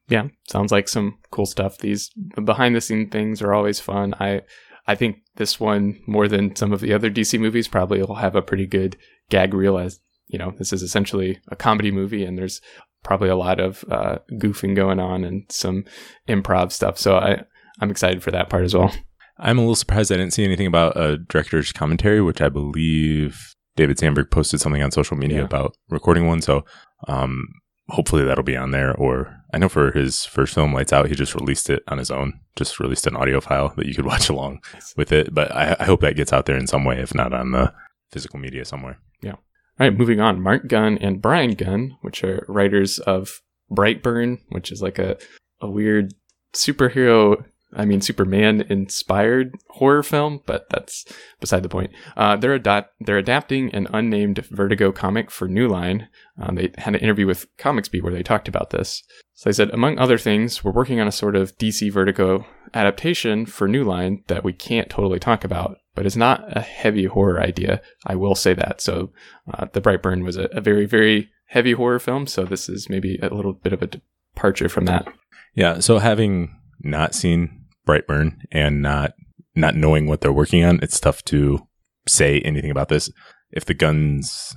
Yeah, 0.09 0.27
sounds 0.49 0.71
like 0.71 0.89
some 0.89 1.19
cool 1.29 1.45
stuff. 1.45 1.77
These 1.77 2.11
behind 2.43 2.75
the 2.75 2.81
scene 2.81 3.09
things 3.09 3.41
are 3.41 3.53
always 3.53 3.79
fun. 3.79 4.13
I 4.19 4.41
I 4.87 4.95
think 4.95 5.17
this 5.35 5.59
one 5.59 6.01
more 6.07 6.27
than 6.27 6.55
some 6.55 6.73
of 6.73 6.81
the 6.81 6.93
other 6.93 7.09
DC 7.09 7.39
movies 7.39 7.67
probably 7.67 8.01
will 8.01 8.15
have 8.15 8.35
a 8.35 8.41
pretty 8.41 8.65
good 8.65 8.97
gag 9.29 9.53
reel 9.53 9.77
as 9.77 10.01
you 10.31 10.39
know, 10.39 10.53
this 10.57 10.71
is 10.71 10.81
essentially 10.81 11.39
a 11.49 11.55
comedy 11.55 11.91
movie 11.91 12.23
and 12.23 12.37
there's 12.37 12.61
probably 13.03 13.29
a 13.29 13.35
lot 13.35 13.59
of 13.59 13.83
uh, 13.89 14.17
goofing 14.33 14.75
going 14.75 14.99
on 14.99 15.23
and 15.23 15.43
some 15.49 15.85
improv 16.27 16.71
stuff. 16.71 16.97
So 16.97 17.17
I, 17.17 17.43
I'm 17.79 17.91
excited 17.91 18.23
for 18.23 18.31
that 18.31 18.49
part 18.49 18.63
as 18.63 18.75
well. 18.75 18.93
I'm 19.37 19.57
a 19.57 19.61
little 19.61 19.75
surprised 19.75 20.11
I 20.11 20.17
didn't 20.17 20.33
see 20.33 20.45
anything 20.45 20.67
about 20.67 20.95
a 20.95 21.17
director's 21.17 21.71
commentary, 21.71 22.21
which 22.21 22.41
I 22.41 22.49
believe 22.49 23.55
David 23.75 23.97
Sandberg 23.97 24.29
posted 24.29 24.61
something 24.61 24.83
on 24.83 24.91
social 24.91 25.17
media 25.17 25.39
yeah. 25.39 25.45
about 25.45 25.75
recording 25.89 26.27
one. 26.27 26.41
So 26.41 26.63
um, 27.07 27.47
hopefully 27.89 28.23
that'll 28.23 28.43
be 28.43 28.57
on 28.57 28.71
there. 28.71 28.93
Or 28.95 29.35
I 29.53 29.57
know 29.57 29.69
for 29.69 29.91
his 29.91 30.25
first 30.25 30.53
film, 30.53 30.73
Lights 30.73 30.93
Out, 30.93 31.07
he 31.07 31.15
just 31.15 31.33
released 31.33 31.69
it 31.69 31.83
on 31.87 31.97
his 31.97 32.11
own, 32.11 32.39
just 32.55 32.79
released 32.79 33.07
an 33.07 33.15
audio 33.15 33.41
file 33.41 33.73
that 33.77 33.87
you 33.87 33.95
could 33.95 34.05
watch 34.13 34.29
along 34.29 34.61
with 34.95 35.11
it. 35.11 35.33
But 35.33 35.51
I, 35.51 35.75
I 35.79 35.85
hope 35.85 36.01
that 36.01 36.15
gets 36.15 36.31
out 36.31 36.45
there 36.45 36.57
in 36.57 36.67
some 36.67 36.85
way, 36.85 36.99
if 36.99 37.15
not 37.15 37.33
on 37.33 37.51
the 37.51 37.73
physical 38.11 38.39
media 38.39 38.65
somewhere. 38.65 38.99
Yeah. 39.21 39.35
All 39.81 39.87
right, 39.87 39.97
moving 39.97 40.19
on. 40.19 40.39
Mark 40.43 40.67
Gunn 40.67 40.99
and 40.99 41.23
Brian 41.23 41.55
Gunn, 41.55 41.97
which 42.01 42.23
are 42.23 42.45
writers 42.47 42.99
of 42.99 43.41
Brightburn, 43.71 44.37
which 44.49 44.71
is 44.71 44.79
like 44.79 44.99
a, 44.99 45.17
a 45.59 45.67
weird 45.67 46.13
superhero, 46.53 47.43
I 47.73 47.85
mean, 47.85 47.99
Superman 47.99 48.61
inspired 48.69 49.55
horror 49.69 50.03
film, 50.03 50.41
but 50.45 50.69
that's 50.69 51.11
beside 51.39 51.63
the 51.63 51.69
point. 51.69 51.89
Uh, 52.15 52.35
they're, 52.35 52.59
they're 52.59 53.17
adapting 53.17 53.73
an 53.73 53.87
unnamed 53.91 54.45
Vertigo 54.51 54.91
comic 54.91 55.31
for 55.31 55.47
New 55.47 55.67
Line. 55.67 56.09
Um, 56.39 56.53
they 56.53 56.71
had 56.77 56.93
an 56.93 57.01
interview 57.01 57.25
with 57.25 57.47
Comics 57.57 57.89
Beat 57.89 58.03
where 58.03 58.13
they 58.13 58.21
talked 58.21 58.47
about 58.47 58.69
this. 58.69 59.01
So 59.33 59.49
they 59.49 59.53
said, 59.53 59.71
among 59.71 59.97
other 59.97 60.19
things, 60.19 60.63
we're 60.63 60.73
working 60.73 60.99
on 60.99 61.07
a 61.07 61.11
sort 61.11 61.35
of 61.35 61.57
DC 61.57 61.91
Vertigo 61.91 62.45
adaptation 62.75 63.47
for 63.47 63.67
New 63.67 63.83
Line 63.83 64.25
that 64.27 64.43
we 64.43 64.53
can't 64.53 64.91
totally 64.91 65.17
talk 65.17 65.43
about 65.43 65.77
but 65.95 66.05
it's 66.05 66.15
not 66.15 66.45
a 66.55 66.61
heavy 66.61 67.05
horror 67.05 67.41
idea. 67.41 67.81
I 68.05 68.15
will 68.15 68.35
say 68.35 68.53
that. 68.53 68.81
So, 68.81 69.11
uh, 69.53 69.65
The 69.71 69.81
Brightburn 69.81 70.23
was 70.23 70.37
a, 70.37 70.45
a, 70.45 70.61
very, 70.61 70.85
very 70.85 71.29
heavy 71.47 71.73
horror 71.73 71.99
film. 71.99 72.27
So, 72.27 72.43
this 72.45 72.69
is 72.69 72.89
maybe 72.89 73.17
a 73.21 73.33
little 73.33 73.53
bit 73.53 73.73
of 73.73 73.81
a 73.81 73.87
departure 73.87 74.69
from 74.69 74.85
that. 74.85 75.07
Yeah. 75.55 75.79
So, 75.79 75.99
having 75.99 76.55
not 76.79 77.13
seen 77.13 77.65
Brightburn 77.87 78.37
and 78.51 78.81
not 78.81 79.13
not 79.53 79.75
knowing 79.75 80.07
what 80.07 80.21
they're 80.21 80.31
working 80.31 80.63
on, 80.63 80.79
it's 80.81 80.99
tough 80.99 81.23
to 81.25 81.67
say 82.07 82.39
anything 82.39 82.71
about 82.71 82.89
this. 82.89 83.09
If 83.51 83.65
the 83.65 83.73
Gunns, 83.73 84.55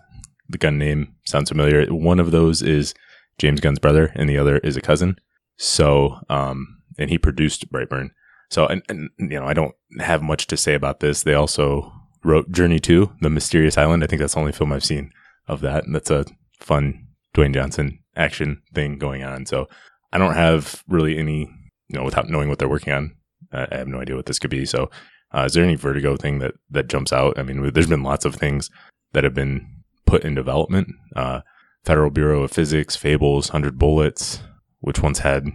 the 0.48 0.58
Gunn 0.58 0.78
name 0.78 1.16
sounds 1.24 1.50
familiar, 1.50 1.84
one 1.86 2.20
of 2.20 2.30
those 2.30 2.62
is 2.62 2.94
James 3.38 3.60
Gunn's 3.60 3.80
brother, 3.80 4.12
and 4.14 4.28
the 4.28 4.38
other 4.38 4.58
is 4.58 4.76
a 4.76 4.80
cousin. 4.80 5.16
So, 5.56 6.20
um, 6.28 6.78
and 6.98 7.10
he 7.10 7.18
produced 7.18 7.72
Brightburn. 7.72 8.10
So, 8.50 8.66
and, 8.66 8.82
and 8.88 9.10
you 9.18 9.40
know, 9.40 9.46
I 9.46 9.54
don't 9.54 9.74
have 9.98 10.22
much 10.22 10.46
to 10.48 10.56
say 10.56 10.74
about 10.74 11.00
this. 11.00 11.22
They 11.22 11.34
also 11.34 11.92
wrote 12.22 12.50
Journey 12.50 12.78
to 12.80 13.12
the 13.20 13.30
Mysterious 13.30 13.76
Island. 13.76 14.02
I 14.02 14.06
think 14.06 14.20
that's 14.20 14.34
the 14.34 14.40
only 14.40 14.52
film 14.52 14.72
I've 14.72 14.84
seen 14.84 15.12
of 15.48 15.60
that, 15.60 15.84
and 15.84 15.94
that's 15.94 16.10
a 16.10 16.24
fun 16.60 17.06
Dwayne 17.34 17.54
Johnson 17.54 17.98
action 18.16 18.62
thing 18.72 18.98
going 18.98 19.22
on. 19.22 19.46
So, 19.46 19.68
I 20.12 20.18
don't 20.18 20.34
have 20.34 20.84
really 20.88 21.18
any, 21.18 21.50
you 21.88 21.98
know, 21.98 22.04
without 22.04 22.28
knowing 22.28 22.48
what 22.48 22.60
they're 22.60 22.68
working 22.68 22.92
on, 22.92 23.16
I 23.52 23.66
have 23.72 23.88
no 23.88 24.00
idea 24.00 24.16
what 24.16 24.26
this 24.26 24.38
could 24.38 24.50
be. 24.50 24.64
So, 24.64 24.90
uh, 25.32 25.44
is 25.46 25.54
there 25.54 25.64
any 25.64 25.74
Vertigo 25.74 26.16
thing 26.16 26.38
that 26.38 26.54
that 26.70 26.88
jumps 26.88 27.12
out? 27.12 27.38
I 27.38 27.42
mean, 27.42 27.72
there's 27.72 27.88
been 27.88 28.04
lots 28.04 28.24
of 28.24 28.36
things 28.36 28.70
that 29.12 29.24
have 29.24 29.34
been 29.34 29.66
put 30.06 30.24
in 30.24 30.34
development. 30.34 30.88
Uh, 31.16 31.40
Federal 31.84 32.10
Bureau 32.10 32.44
of 32.44 32.52
Physics, 32.52 32.96
Fables, 32.96 33.48
Hundred 33.48 33.78
Bullets, 33.78 34.40
which 34.80 35.02
once 35.02 35.18
had 35.18 35.46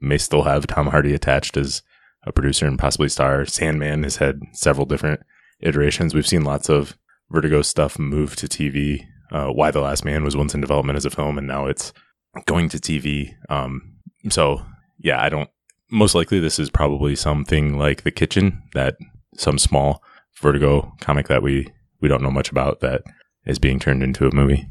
may 0.00 0.18
still 0.18 0.42
have 0.42 0.66
Tom 0.66 0.88
Hardy 0.88 1.14
attached 1.14 1.56
as 1.56 1.82
a 2.28 2.32
producer 2.32 2.66
and 2.66 2.78
possibly 2.78 3.08
star. 3.08 3.44
Sandman 3.44 4.02
has 4.02 4.16
had 4.16 4.40
several 4.52 4.86
different 4.86 5.20
iterations. 5.60 6.14
We've 6.14 6.26
seen 6.26 6.44
lots 6.44 6.68
of 6.68 6.96
Vertigo 7.30 7.62
stuff 7.62 7.98
move 7.98 8.36
to 8.36 8.46
TV. 8.46 9.06
Uh, 9.30 9.52
Y 9.54 9.70
the 9.70 9.80
Last 9.80 10.04
Man 10.04 10.24
was 10.24 10.36
once 10.36 10.54
in 10.54 10.60
development 10.60 10.96
as 10.96 11.04
a 11.04 11.10
film, 11.10 11.36
and 11.36 11.46
now 11.46 11.66
it's 11.66 11.92
going 12.46 12.68
to 12.70 12.78
TV. 12.78 13.34
Um, 13.50 13.96
so 14.30 14.64
yeah, 14.98 15.22
I 15.22 15.28
don't. 15.28 15.50
Most 15.90 16.14
likely, 16.14 16.38
this 16.38 16.58
is 16.58 16.70
probably 16.70 17.16
something 17.16 17.78
like 17.78 18.02
The 18.02 18.10
Kitchen, 18.10 18.62
that 18.74 18.96
some 19.36 19.58
small 19.58 20.02
Vertigo 20.40 20.94
comic 21.00 21.28
that 21.28 21.42
we 21.42 21.68
we 22.00 22.08
don't 22.08 22.22
know 22.22 22.30
much 22.30 22.50
about 22.50 22.80
that 22.80 23.02
is 23.44 23.58
being 23.58 23.78
turned 23.78 24.02
into 24.02 24.26
a 24.26 24.34
movie. 24.34 24.68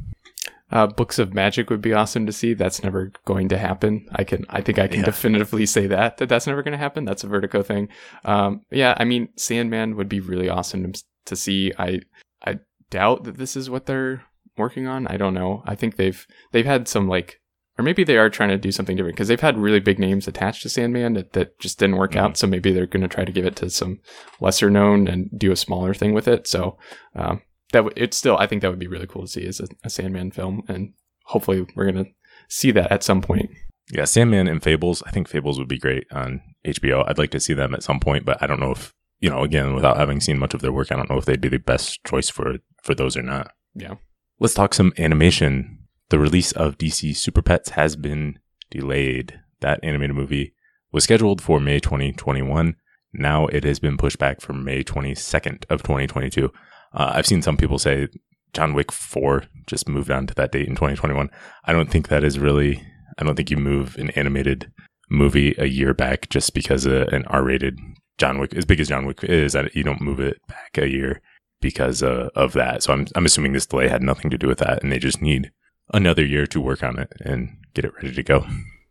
Uh, 0.70 0.88
Books 0.88 1.18
of 1.18 1.34
Magic 1.34 1.70
would 1.70 1.82
be 1.82 1.94
awesome 1.94 2.26
to 2.26 2.34
see. 2.34 2.54
That's 2.54 2.84
never 2.84 3.12
going 3.26 3.48
to 3.50 3.58
happen. 3.58 4.06
I 4.12 4.24
can, 4.26 4.46
I 4.50 4.62
think 4.62 4.80
I 4.80 4.88
can 4.88 5.00
yeah. 5.00 5.06
definitively 5.06 5.66
say 5.66 5.88
that 5.88 6.18
that 6.18 6.28
that's 6.28 6.48
never 6.48 6.62
going 6.62 6.74
to 6.74 6.78
happen. 6.78 7.06
That's 7.06 7.24
a 7.24 7.28
Vertigo 7.28 7.64
thing. 7.64 7.88
Um, 8.26 8.62
yeah, 8.70 8.94
I 8.98 9.06
mean, 9.06 9.30
Sandman 9.38 9.96
would 9.96 10.10
be 10.10 10.20
really 10.20 10.50
awesome 10.50 10.92
to, 10.92 11.04
to 11.26 11.36
see. 11.38 11.72
I, 11.78 12.02
I 12.46 12.60
doubt 12.90 13.24
that 13.24 13.38
this 13.38 13.56
is 13.56 13.70
what 13.70 13.86
they're 13.86 14.24
working 14.58 14.88
on. 14.88 15.08
I 15.08 15.18
don't 15.18 15.34
know. 15.34 15.64
I 15.66 15.76
think 15.76 15.96
they've 15.96 16.26
they've 16.52 16.66
had 16.66 16.88
some 16.88 17.08
like, 17.08 17.40
or 17.78 17.84
maybe 17.84 18.04
they 18.04 18.18
are 18.18 18.30
trying 18.30 18.50
to 18.50 18.58
do 18.58 18.72
something 18.72 18.98
different 18.98 19.16
because 19.16 19.28
they've 19.28 19.40
had 19.40 19.58
really 19.58 19.80
big 19.80 20.00
names 20.00 20.28
attached 20.28 20.64
to 20.64 20.70
Sandman 20.70 21.14
that, 21.14 21.34
that 21.34 21.60
just 21.60 21.80
didn't 21.80 21.98
work 21.98 22.12
mm-hmm. 22.12 22.26
out. 22.26 22.38
So 22.38 22.48
maybe 22.48 22.74
they're 22.74 22.88
going 22.88 23.04
to 23.04 23.08
try 23.08 23.24
to 23.24 23.32
give 23.32 23.46
it 23.46 23.56
to 23.58 23.70
some 23.70 24.00
lesser 24.42 24.70
known 24.70 25.08
and 25.08 25.30
do 25.38 25.52
a 25.52 25.56
smaller 25.56 25.94
thing 25.94 26.14
with 26.14 26.28
it. 26.28 26.48
So 26.48 26.78
um, 27.16 27.42
that 27.72 27.80
w- 27.80 27.94
it's 27.96 28.18
still 28.18 28.38
I 28.38 28.48
think 28.48 28.62
that 28.62 28.70
would 28.70 28.80
be 28.80 28.88
really 28.88 29.08
cool 29.08 29.24
to 29.24 29.28
see 29.28 29.46
as 29.46 29.60
a, 29.60 29.68
a 29.84 29.90
Sandman 29.90 30.32
film, 30.32 30.64
and 30.68 30.94
hopefully 31.26 31.66
we're 31.76 31.92
gonna 31.92 32.08
see 32.48 32.72
that 32.72 32.92
at 32.92 33.04
some 33.04 33.22
point. 33.22 33.50
Yeah, 33.92 34.06
Sandman 34.06 34.48
and 34.48 34.62
Fables. 34.62 35.02
I 35.06 35.12
think 35.12 35.28
Fables 35.28 35.58
would 35.60 35.68
be 35.68 35.80
great 35.80 36.06
on 36.12 36.42
HBO. 36.66 37.08
I'd 37.08 37.18
like 37.18 37.32
to 37.32 37.40
see 37.40 37.54
them 37.54 37.74
at 37.74 37.84
some 37.84 38.00
point, 38.00 38.26
but 38.26 38.42
I 38.42 38.48
don't 38.48 38.60
know 38.60 38.72
if 38.72 38.94
you 39.20 39.30
know. 39.30 39.44
Again, 39.44 39.74
without 39.74 39.98
having 39.98 40.20
seen 40.20 40.40
much 40.40 40.54
of 40.54 40.62
their 40.62 40.72
work, 40.72 40.92
I 40.92 40.96
don't 40.96 41.10
know 41.10 41.18
if 41.18 41.26
they'd 41.26 41.42
be 41.42 41.48
the 41.50 41.58
best 41.58 42.04
choice 42.04 42.30
for 42.30 42.56
for 42.84 42.94
those 42.94 43.16
or 43.16 43.22
not. 43.24 43.52
Yeah. 43.74 43.96
Let's 44.40 44.54
talk 44.54 44.74
some 44.74 44.94
animation. 44.98 45.80
The 46.10 46.20
release 46.20 46.52
of 46.52 46.78
DC 46.78 47.16
Super 47.16 47.42
Pets 47.42 47.72
has 47.72 47.96
been 47.96 48.40
delayed. 48.70 49.40
That 49.62 49.80
animated 49.84 50.16
movie 50.16 50.54
was 50.92 51.04
scheduled 51.04 51.42
for 51.42 51.60
May 51.60 51.80
2021. 51.80 52.76
Now 53.14 53.48
it 53.48 53.64
has 53.64 53.80
been 53.80 53.98
pushed 53.98 54.20
back 54.20 54.42
from 54.42 54.64
May 54.64 54.84
22nd 54.84 55.66
of 55.70 55.82
2022. 55.82 56.52
Uh, 56.98 57.12
I've 57.14 57.28
seen 57.28 57.42
some 57.42 57.58
people 57.58 57.78
say 57.78 58.08
John 58.54 58.74
Wick 58.74 58.92
4 58.92 59.44
just 59.68 59.88
moved 59.88 60.10
on 60.10 60.26
to 60.28 60.34
that 60.34 60.52
date 60.52 60.68
in 60.68 60.76
2021. 60.76 61.30
I 61.66 61.72
don't 61.72 61.90
think 61.92 62.08
that 62.08 62.24
is 62.24 62.40
really, 62.40 62.84
I 63.20 63.24
don't 63.24 63.36
think 63.36 63.52
you 63.52 63.58
move 63.58 63.96
an 63.98 64.10
animated 64.12 64.72
movie 65.10 65.56
a 65.60 65.66
year 65.66 65.94
back 65.94 66.28
just 66.30 66.54
because 66.54 66.86
an 66.86 67.24
R 67.28 67.44
rated 67.44 67.80
John 68.18 68.40
Wick, 68.40 68.56
as 68.56 68.66
big 68.66 68.80
as 68.80 68.90
John 68.90 69.06
Wick 69.06 69.24
is, 69.24 69.56
you 69.74 69.84
don't 69.84 70.02
move 70.02 70.20
it 70.20 70.42
back 70.48 70.78
a 70.78 70.90
year 70.90 71.22
because 71.62 72.02
uh, 72.02 72.30
of 72.36 72.54
that. 72.54 72.82
So 72.82 72.94
I'm, 72.94 73.06
I'm 73.16 73.26
assuming 73.26 73.54
this 73.54 73.68
delay 73.68 73.88
had 73.88 74.02
nothing 74.02 74.32
to 74.32 74.38
do 74.38 74.48
with 74.48 74.58
that 74.60 74.82
and 74.82 74.92
they 74.92 75.00
just 75.00 75.22
need 75.22 75.52
another 75.94 76.26
year 76.26 76.48
to 76.48 76.60
work 76.60 76.84
on 76.84 76.98
it 76.98 77.14
and 77.22 77.58
get 77.76 77.86
it 77.86 77.94
ready 77.96 78.14
to 78.14 78.24
go. 78.24 78.46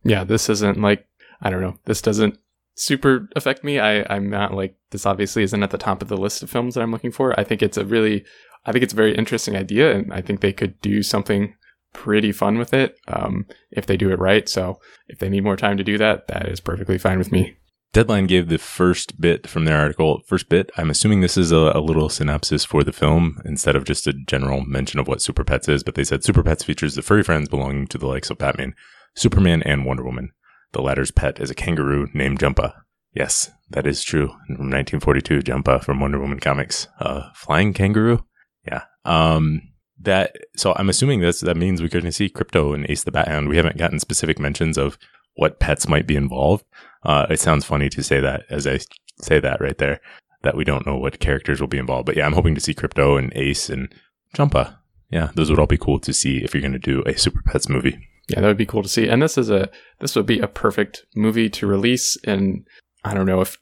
Yeah, 0.05 0.23
this 0.23 0.49
isn't 0.49 0.81
like, 0.81 1.07
I 1.43 1.51
don't 1.51 1.61
know, 1.61 1.79
this 1.87 2.01
doesn't 2.01 2.39
super 2.77 3.29
affect 3.35 3.65
me. 3.65 3.81
I, 3.81 4.05
I'm 4.09 4.31
not 4.31 4.55
like 4.55 4.77
this 4.91 5.07
obviously 5.07 5.43
isn't 5.43 5.63
at 5.63 5.71
the 5.71 5.79
top 5.79 6.03
of 6.03 6.09
the 6.09 6.17
list 6.17 6.43
of 6.43 6.51
films 6.51 6.75
that 6.75 6.83
I'm 6.83 6.93
looking 6.93 7.13
for. 7.13 7.39
I 7.39 7.45
think 7.45 7.63
it's 7.63 7.77
a 7.77 7.85
really 7.85 8.25
I 8.65 8.73
think 8.73 8.85
it's 8.85 8.93
a 8.93 8.97
very 8.97 9.15
interesting 9.17 9.57
idea 9.57 9.95
and 9.95 10.13
I 10.13 10.21
think 10.21 10.41
they 10.41 10.53
could 10.53 10.81
do 10.81 11.03
something 11.03 11.55
pretty 11.93 12.31
fun 12.31 12.59
with 12.59 12.75
it 12.75 12.99
um, 13.09 13.47
if 13.71 13.87
they 13.87 13.97
do 13.97 14.11
it 14.11 14.19
right. 14.19 14.49
So 14.49 14.79
if 15.09 15.19
they 15.19 15.29
need 15.29 15.45
more 15.45 15.57
time 15.57 15.77
to 15.79 15.85
do 15.85 15.97
that, 15.99 16.29
that 16.29 16.47
is 16.49 16.61
perfectly 16.61 16.99
fine 16.99 17.19
with 17.19 17.33
me. 17.33 17.57
Deadline 17.93 18.27
gave 18.27 18.49
the 18.49 18.59
first 18.59 19.19
bit 19.19 19.47
from 19.47 19.65
their 19.65 19.79
article. 19.79 20.21
First 20.27 20.51
bit, 20.51 20.71
I'm 20.77 20.91
assuming 20.91 21.23
this 21.23 21.39
is 21.39 21.51
a, 21.51 21.73
a, 21.75 21.81
little 21.81 22.11
synopsis 22.11 22.63
for 22.63 22.85
the 22.85 22.93
film 22.93 23.41
instead 23.47 23.75
of 23.75 23.85
just 23.85 24.07
a 24.07 24.13
general 24.13 24.67
mention 24.67 25.01
of 25.01 25.09
what 25.09 25.23
Super 25.23 25.45
Pets 25.45 25.71
is, 25.71 25.83
but 25.83 25.95
they 25.95 26.05
said 26.05 26.23
Super 26.23 26.43
Pets 26.43 26.65
features 26.65 26.95
the 26.95 27.01
furry 27.01 27.23
friends 27.23 27.49
belonging 27.49 27.87
to 27.87 27.97
the 27.97 28.07
likes 28.07 28.29
of 28.29 28.37
Batman, 28.37 28.75
Superman, 29.15 29.63
and 29.63 29.87
Wonder 29.87 30.05
Woman. 30.05 30.33
The 30.77 30.83
latter's 30.83 31.11
pet 31.11 31.41
is 31.41 31.51
a 31.51 31.55
kangaroo 31.55 32.09
named 32.13 32.39
Jumpa. 32.39 32.75
Yes, 33.15 33.51
that 33.71 33.87
is 33.87 34.05
true. 34.05 34.27
From 34.47 34.69
1942, 34.69 35.39
Jumpa 35.39 35.83
from 35.83 36.01
Wonder 36.01 36.21
Woman 36.21 36.39
comics. 36.39 36.87
Uh, 37.01 37.31
flying 37.35 37.73
kangaroo? 37.73 38.27
Yeah. 38.67 38.83
Um, 39.07 39.63
that, 39.99 40.37
so 40.55 40.75
I'm 40.77 40.91
assuming 40.91 41.21
this, 41.21 41.41
that 41.41 41.57
means 41.57 41.81
we're 41.81 41.89
going 41.89 42.05
to 42.05 42.13
see 42.13 42.29
Krypto 42.29 42.75
and 42.75 42.85
Ace 42.91 43.05
the 43.05 43.11
Bat. 43.11 43.47
We 43.47 43.57
haven't 43.57 43.79
gotten 43.79 43.99
specific 43.99 44.39
mentions 44.39 44.77
of 44.77 44.99
what 45.37 45.61
pets 45.61 45.89
might 45.89 46.07
be 46.07 46.15
involved. 46.15 46.67
Uh, 47.03 47.27
it 47.31 47.41
sounds 47.41 47.65
funny 47.65 47.89
to 47.89 48.03
say 48.03 48.21
that 48.21 48.45
as 48.51 48.67
I 48.67 48.81
say 49.23 49.41
that 49.41 49.63
right 49.63 49.79
there, 49.79 50.03
that 50.43 50.59
we 50.59 50.65
don't 50.65 50.87
know 50.87 50.99
what 50.99 51.21
characters 51.21 51.59
will 51.59 51.69
be 51.69 51.79
involved. 51.79 52.05
But 52.05 52.17
yeah, 52.17 52.27
I'm 52.27 52.35
hoping 52.35 52.55
to 52.55 52.61
see 52.61 52.75
Krypto 52.75 53.19
and 53.19 53.33
Ace 53.35 53.71
and 53.71 53.95
Jumpa. 54.37 54.77
Yeah, 55.09 55.31
those 55.37 55.49
would 55.49 55.59
all 55.59 55.67
be 55.67 55.79
cool 55.79 56.01
to 56.01 56.13
see 56.13 56.45
if 56.45 56.53
you're 56.53 56.61
going 56.61 56.73
to 56.75 56.79
do 56.79 57.03
a 57.07 57.17
Super 57.17 57.41
Pets 57.47 57.71
movie. 57.71 57.99
Yeah, 58.29 58.41
that 58.41 58.47
would 58.47 58.57
be 58.57 58.67
cool 58.67 58.83
to 58.83 58.89
see. 58.89 59.09
And 59.09 59.23
this 59.23 59.39
is 59.39 59.51
a 59.51 59.69
this 60.01 60.17
would 60.17 60.27
be 60.27 60.41
a 60.41 60.49
perfect 60.49 61.07
movie 61.15 61.49
to 61.51 61.67
release 61.67 62.17
in 62.25 62.65
I 63.05 63.15
don't 63.15 63.27
know 63.27 63.41
if 63.41 63.57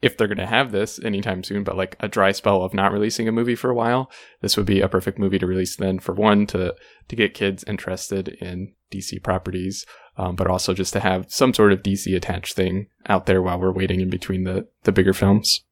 if 0.00 0.16
they're 0.16 0.28
going 0.28 0.38
to 0.38 0.46
have 0.46 0.72
this 0.72 0.98
anytime 1.04 1.44
soon, 1.44 1.62
but 1.62 1.76
like 1.76 1.96
a 2.00 2.08
dry 2.08 2.32
spell 2.32 2.62
of 2.62 2.72
not 2.72 2.92
releasing 2.92 3.28
a 3.28 3.32
movie 3.32 3.54
for 3.54 3.68
a 3.68 3.74
while, 3.74 4.10
this 4.40 4.56
would 4.56 4.64
be 4.64 4.80
a 4.80 4.88
perfect 4.88 5.18
movie 5.18 5.38
to 5.38 5.46
release 5.46 5.76
then 5.76 5.98
for 5.98 6.14
one 6.14 6.46
to 6.46 6.74
to 7.08 7.16
get 7.16 7.34
kids 7.34 7.64
interested 7.64 8.28
in 8.28 8.72
DC 8.92 9.22
properties, 9.22 9.84
um, 10.16 10.36
but 10.36 10.46
also 10.46 10.72
just 10.72 10.92
to 10.94 11.00
have 11.00 11.26
some 11.28 11.52
sort 11.52 11.72
of 11.72 11.82
DC 11.82 12.14
attached 12.16 12.54
thing 12.54 12.86
out 13.08 13.26
there 13.26 13.42
while 13.42 13.60
we're 13.60 13.72
waiting 13.72 14.00
in 14.00 14.08
between 14.08 14.44
the 14.44 14.66
the 14.84 14.92
bigger 14.92 15.12
films. 15.12 15.62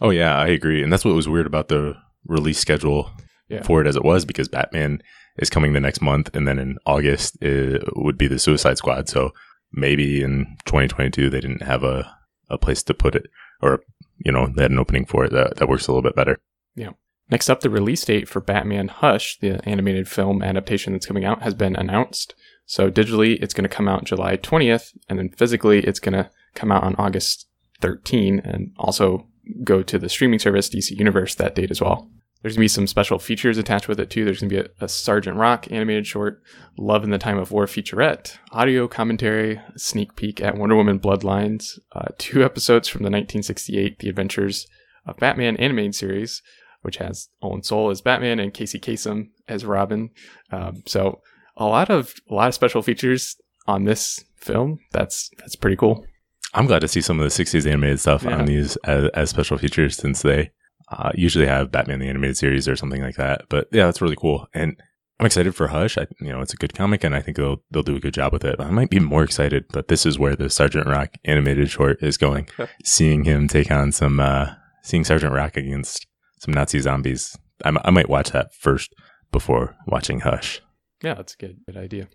Oh 0.00 0.10
yeah, 0.10 0.38
I 0.38 0.48
agree, 0.48 0.82
and 0.82 0.92
that's 0.92 1.04
what 1.04 1.14
was 1.14 1.28
weird 1.28 1.46
about 1.46 1.68
the 1.68 1.94
release 2.24 2.58
schedule 2.58 3.10
yeah. 3.48 3.62
for 3.62 3.80
it 3.80 3.86
as 3.86 3.96
it 3.96 4.04
was 4.04 4.24
because 4.24 4.48
Batman 4.48 5.02
is 5.38 5.50
coming 5.50 5.72
the 5.72 5.80
next 5.80 6.00
month, 6.00 6.34
and 6.34 6.46
then 6.46 6.58
in 6.58 6.78
August 6.86 7.36
it 7.40 7.82
would 7.96 8.18
be 8.18 8.26
the 8.26 8.38
Suicide 8.38 8.78
Squad. 8.78 9.08
So 9.08 9.32
maybe 9.72 10.22
in 10.22 10.56
2022 10.66 11.30
they 11.30 11.40
didn't 11.40 11.62
have 11.62 11.84
a, 11.84 12.16
a 12.48 12.58
place 12.58 12.82
to 12.84 12.94
put 12.94 13.14
it, 13.14 13.26
or 13.62 13.82
you 14.18 14.32
know 14.32 14.48
they 14.54 14.62
had 14.62 14.70
an 14.70 14.78
opening 14.78 15.04
for 15.04 15.24
it 15.24 15.32
that 15.32 15.56
that 15.56 15.68
works 15.68 15.86
a 15.86 15.92
little 15.92 16.02
bit 16.02 16.16
better. 16.16 16.38
Yeah. 16.74 16.90
Next 17.30 17.48
up, 17.48 17.60
the 17.60 17.70
release 17.70 18.04
date 18.04 18.28
for 18.28 18.40
Batman 18.40 18.88
Hush, 18.88 19.38
the 19.38 19.60
animated 19.68 20.08
film 20.08 20.42
adaptation 20.42 20.92
that's 20.92 21.06
coming 21.06 21.24
out, 21.24 21.42
has 21.42 21.54
been 21.54 21.76
announced. 21.76 22.34
So 22.66 22.90
digitally, 22.90 23.38
it's 23.40 23.54
going 23.54 23.68
to 23.68 23.74
come 23.74 23.86
out 23.86 24.04
July 24.04 24.36
20th, 24.36 24.96
and 25.08 25.18
then 25.18 25.30
physically, 25.30 25.78
it's 25.80 26.00
going 26.00 26.14
to 26.14 26.30
come 26.54 26.72
out 26.72 26.82
on 26.82 26.96
August 26.98 27.46
13, 27.80 28.40
and 28.40 28.72
also 28.78 29.28
go 29.62 29.82
to 29.82 29.98
the 29.98 30.08
streaming 30.08 30.40
service 30.40 30.68
DC 30.68 30.90
Universe 30.90 31.34
that 31.36 31.54
date 31.54 31.70
as 31.70 31.80
well. 31.80 32.10
There's 32.42 32.54
gonna 32.54 32.64
be 32.64 32.68
some 32.68 32.86
special 32.86 33.18
features 33.18 33.58
attached 33.58 33.88
with 33.88 34.00
it 34.00 34.10
too. 34.10 34.24
There's 34.24 34.40
gonna 34.40 34.50
be 34.50 34.58
a, 34.58 34.68
a 34.80 34.88
Sergeant 34.88 35.36
Rock 35.36 35.70
animated 35.70 36.06
short, 36.06 36.42
Love 36.78 37.04
in 37.04 37.10
the 37.10 37.18
Time 37.18 37.38
of 37.38 37.52
War 37.52 37.66
featurette, 37.66 38.36
audio 38.52 38.88
commentary, 38.88 39.60
sneak 39.76 40.16
peek 40.16 40.40
at 40.40 40.56
Wonder 40.56 40.76
Woman 40.76 40.98
Bloodlines, 40.98 41.78
uh, 41.92 42.08
two 42.18 42.42
episodes 42.42 42.88
from 42.88 43.00
the 43.00 43.10
1968 43.10 43.98
The 43.98 44.08
Adventures 44.08 44.66
of 45.06 45.18
Batman 45.18 45.56
animated 45.56 45.94
series, 45.94 46.42
which 46.82 46.96
has 46.96 47.28
Olan 47.42 47.64
Soule 47.64 47.90
as 47.90 48.00
Batman 48.00 48.40
and 48.40 48.54
Casey 48.54 48.78
Kasem 48.78 49.30
as 49.48 49.64
Robin. 49.64 50.10
Um, 50.50 50.82
so 50.86 51.20
a 51.56 51.66
lot 51.66 51.90
of 51.90 52.14
a 52.30 52.34
lot 52.34 52.48
of 52.48 52.54
special 52.54 52.82
features 52.82 53.36
on 53.66 53.84
this 53.84 54.24
film. 54.36 54.78
That's 54.92 55.30
that's 55.38 55.56
pretty 55.56 55.76
cool. 55.76 56.06
I'm 56.54 56.66
glad 56.66 56.80
to 56.80 56.88
see 56.88 57.00
some 57.00 57.20
of 57.20 57.24
the 57.24 57.44
60s 57.44 57.66
animated 57.66 58.00
stuff 58.00 58.24
yeah. 58.24 58.36
on 58.36 58.46
these 58.46 58.76
as, 58.78 59.08
as 59.10 59.30
special 59.30 59.56
features 59.56 59.96
since 59.96 60.22
they 60.22 60.50
uh, 60.90 61.12
usually 61.14 61.46
have 61.46 61.70
Batman 61.70 62.00
the 62.00 62.08
animated 62.08 62.36
series 62.36 62.68
or 62.68 62.76
something 62.76 63.02
like 63.02 63.16
that. 63.16 63.42
But 63.48 63.68
yeah, 63.72 63.86
that's 63.86 64.02
really 64.02 64.16
cool, 64.16 64.48
and 64.54 64.76
I'm 65.20 65.26
excited 65.26 65.54
for 65.54 65.68
Hush. 65.68 65.98
I, 65.98 66.06
you 66.18 66.30
know, 66.30 66.40
it's 66.40 66.54
a 66.54 66.56
good 66.56 66.72
comic, 66.72 67.04
and 67.04 67.14
I 67.14 67.20
think 67.20 67.36
they'll 67.36 67.62
they'll 67.70 67.82
do 67.82 67.94
a 67.94 68.00
good 68.00 68.14
job 68.14 68.32
with 68.32 68.42
it. 68.42 68.56
I 68.58 68.70
might 68.70 68.88
be 68.88 68.98
more 68.98 69.22
excited, 69.22 69.66
but 69.70 69.88
this 69.88 70.06
is 70.06 70.18
where 70.18 70.34
the 70.34 70.48
Sergeant 70.48 70.86
Rock 70.86 71.10
animated 71.26 71.70
short 71.70 72.02
is 72.02 72.16
going. 72.16 72.48
seeing 72.84 73.24
him 73.24 73.46
take 73.46 73.70
on 73.70 73.92
some, 73.92 74.18
uh, 74.18 74.54
seeing 74.82 75.04
Sergeant 75.04 75.34
Rock 75.34 75.58
against 75.58 76.06
some 76.38 76.54
Nazi 76.54 76.80
zombies. 76.80 77.36
I, 77.64 77.76
I 77.84 77.90
might 77.90 78.08
watch 78.08 78.30
that 78.30 78.54
first 78.54 78.94
before 79.30 79.76
watching 79.86 80.20
Hush. 80.20 80.62
Yeah, 81.02 81.14
that's 81.14 81.34
a 81.34 81.36
good 81.36 81.58
good 81.66 81.76
idea. 81.76 82.08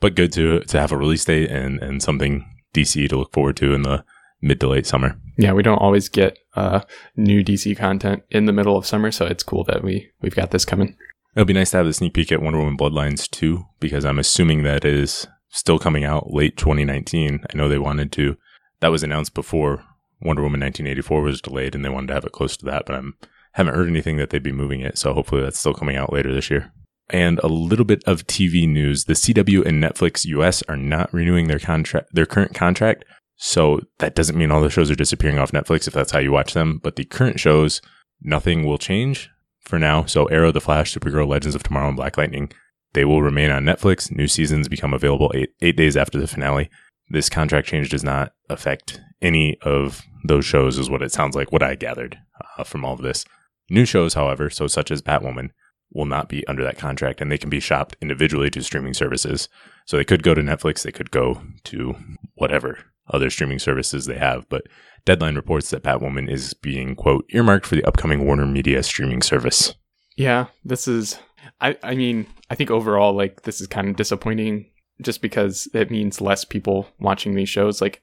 But 0.00 0.16
good 0.16 0.32
to 0.32 0.60
to 0.60 0.80
have 0.80 0.90
a 0.90 0.96
release 0.96 1.24
date 1.24 1.48
and 1.48 1.80
and 1.80 2.02
something 2.02 2.44
DC 2.74 3.08
to 3.08 3.18
look 3.18 3.32
forward 3.32 3.56
to 3.58 3.72
in 3.72 3.82
the 3.82 4.04
mid 4.46 4.60
to 4.60 4.68
late 4.68 4.86
summer. 4.86 5.18
Yeah, 5.36 5.52
we 5.52 5.62
don't 5.62 5.78
always 5.78 6.08
get 6.08 6.38
uh, 6.54 6.80
new 7.16 7.44
DC 7.44 7.76
content 7.76 8.22
in 8.30 8.46
the 8.46 8.52
middle 8.52 8.76
of 8.76 8.86
summer, 8.86 9.10
so 9.10 9.26
it's 9.26 9.42
cool 9.42 9.64
that 9.64 9.82
we 9.82 10.10
we've 10.20 10.34
got 10.34 10.50
this 10.50 10.64
coming. 10.64 10.96
It'll 11.34 11.44
be 11.44 11.52
nice 11.52 11.72
to 11.72 11.78
have 11.78 11.86
the 11.86 11.92
sneak 11.92 12.14
peek 12.14 12.32
at 12.32 12.40
Wonder 12.40 12.58
Woman 12.58 12.78
Bloodlines 12.78 13.30
2 13.30 13.62
because 13.78 14.06
I'm 14.06 14.18
assuming 14.18 14.62
that 14.62 14.86
is 14.86 15.26
still 15.50 15.78
coming 15.78 16.02
out 16.02 16.32
late 16.32 16.56
2019. 16.56 17.44
I 17.52 17.56
know 17.56 17.68
they 17.68 17.78
wanted 17.78 18.10
to. 18.12 18.38
That 18.80 18.90
was 18.90 19.02
announced 19.02 19.34
before 19.34 19.84
Wonder 20.22 20.42
Woman 20.42 20.60
1984 20.60 21.22
was 21.22 21.42
delayed, 21.42 21.74
and 21.74 21.84
they 21.84 21.90
wanted 21.90 22.08
to 22.08 22.14
have 22.14 22.24
it 22.24 22.32
close 22.32 22.56
to 22.56 22.64
that. 22.66 22.86
But 22.86 22.96
I 22.96 23.02
haven't 23.52 23.74
heard 23.74 23.88
anything 23.88 24.16
that 24.16 24.30
they'd 24.30 24.42
be 24.42 24.52
moving 24.52 24.80
it, 24.80 24.96
so 24.96 25.12
hopefully 25.12 25.42
that's 25.42 25.58
still 25.58 25.74
coming 25.74 25.96
out 25.96 26.12
later 26.12 26.32
this 26.32 26.50
year. 26.50 26.72
And 27.10 27.38
a 27.40 27.48
little 27.48 27.84
bit 27.84 28.02
of 28.04 28.26
TV 28.26 28.66
news: 28.66 29.04
the 29.04 29.12
CW 29.12 29.64
and 29.66 29.82
Netflix 29.82 30.24
US 30.24 30.62
are 30.62 30.76
not 30.76 31.12
renewing 31.12 31.48
their 31.48 31.58
contract, 31.58 32.14
their 32.14 32.26
current 32.26 32.54
contract. 32.54 33.04
So 33.36 33.80
that 33.98 34.14
doesn't 34.14 34.36
mean 34.36 34.50
all 34.50 34.62
the 34.62 34.70
shows 34.70 34.90
are 34.90 34.96
disappearing 34.96 35.38
off 35.38 35.52
Netflix 35.52 35.86
if 35.86 35.94
that's 35.94 36.12
how 36.12 36.18
you 36.18 36.32
watch 36.32 36.54
them. 36.54 36.80
But 36.82 36.96
the 36.96 37.04
current 37.04 37.38
shows, 37.38 37.82
nothing 38.22 38.64
will 38.64 38.78
change 38.78 39.30
for 39.60 39.78
now. 39.78 40.04
So 40.06 40.26
Arrow, 40.26 40.52
The 40.52 40.60
Flash, 40.60 40.94
Supergirl, 40.94 41.28
Legends 41.28 41.54
of 41.54 41.62
Tomorrow, 41.62 41.88
and 41.88 41.96
Black 41.96 42.16
Lightning, 42.16 42.50
they 42.94 43.04
will 43.04 43.22
remain 43.22 43.50
on 43.50 43.64
Netflix. 43.64 44.10
New 44.10 44.28
seasons 44.28 44.68
become 44.68 44.94
available 44.94 45.30
eight, 45.34 45.50
eight 45.60 45.76
days 45.76 45.96
after 45.96 46.18
the 46.18 46.26
finale. 46.26 46.70
This 47.08 47.28
contract 47.28 47.68
change 47.68 47.90
does 47.90 48.02
not 48.02 48.32
affect 48.48 49.00
any 49.20 49.58
of 49.62 50.02
those 50.24 50.44
shows, 50.44 50.78
is 50.78 50.90
what 50.90 51.02
it 51.02 51.12
sounds 51.12 51.36
like, 51.36 51.52
what 51.52 51.62
I 51.62 51.74
gathered 51.74 52.18
uh, 52.58 52.64
from 52.64 52.84
all 52.84 52.94
of 52.94 53.02
this. 53.02 53.24
New 53.68 53.84
shows, 53.84 54.14
however, 54.14 54.48
so 54.48 54.66
such 54.66 54.90
as 54.90 55.02
Batwoman, 55.02 55.50
will 55.92 56.06
not 56.06 56.28
be 56.28 56.46
under 56.48 56.64
that 56.64 56.78
contract 56.78 57.20
and 57.20 57.30
they 57.30 57.38
can 57.38 57.50
be 57.50 57.60
shopped 57.60 57.96
individually 58.00 58.50
to 58.50 58.62
streaming 58.62 58.94
services. 58.94 59.48
So 59.86 59.96
they 59.96 60.04
could 60.04 60.22
go 60.22 60.34
to 60.34 60.42
Netflix, 60.42 60.82
they 60.82 60.90
could 60.90 61.10
go 61.10 61.42
to 61.64 61.94
whatever 62.34 62.78
other 63.08 63.30
streaming 63.30 63.58
services 63.58 64.06
they 64.06 64.18
have, 64.18 64.48
but 64.48 64.66
Deadline 65.04 65.36
reports 65.36 65.70
that 65.70 65.82
Batwoman 65.82 66.30
is 66.30 66.54
being, 66.54 66.96
quote, 66.96 67.24
earmarked 67.30 67.66
for 67.66 67.76
the 67.76 67.84
upcoming 67.84 68.24
Warner 68.24 68.46
Media 68.46 68.82
streaming 68.82 69.22
service. 69.22 69.74
Yeah, 70.16 70.46
this 70.64 70.88
is, 70.88 71.18
I, 71.60 71.76
I 71.82 71.94
mean, 71.94 72.26
I 72.50 72.54
think 72.54 72.70
overall, 72.70 73.14
like, 73.14 73.42
this 73.42 73.60
is 73.60 73.66
kind 73.66 73.88
of 73.88 73.96
disappointing 73.96 74.70
just 75.00 75.22
because 75.22 75.68
it 75.74 75.90
means 75.90 76.20
less 76.20 76.44
people 76.44 76.88
watching 76.98 77.34
these 77.34 77.48
shows. 77.48 77.80
Like, 77.80 78.02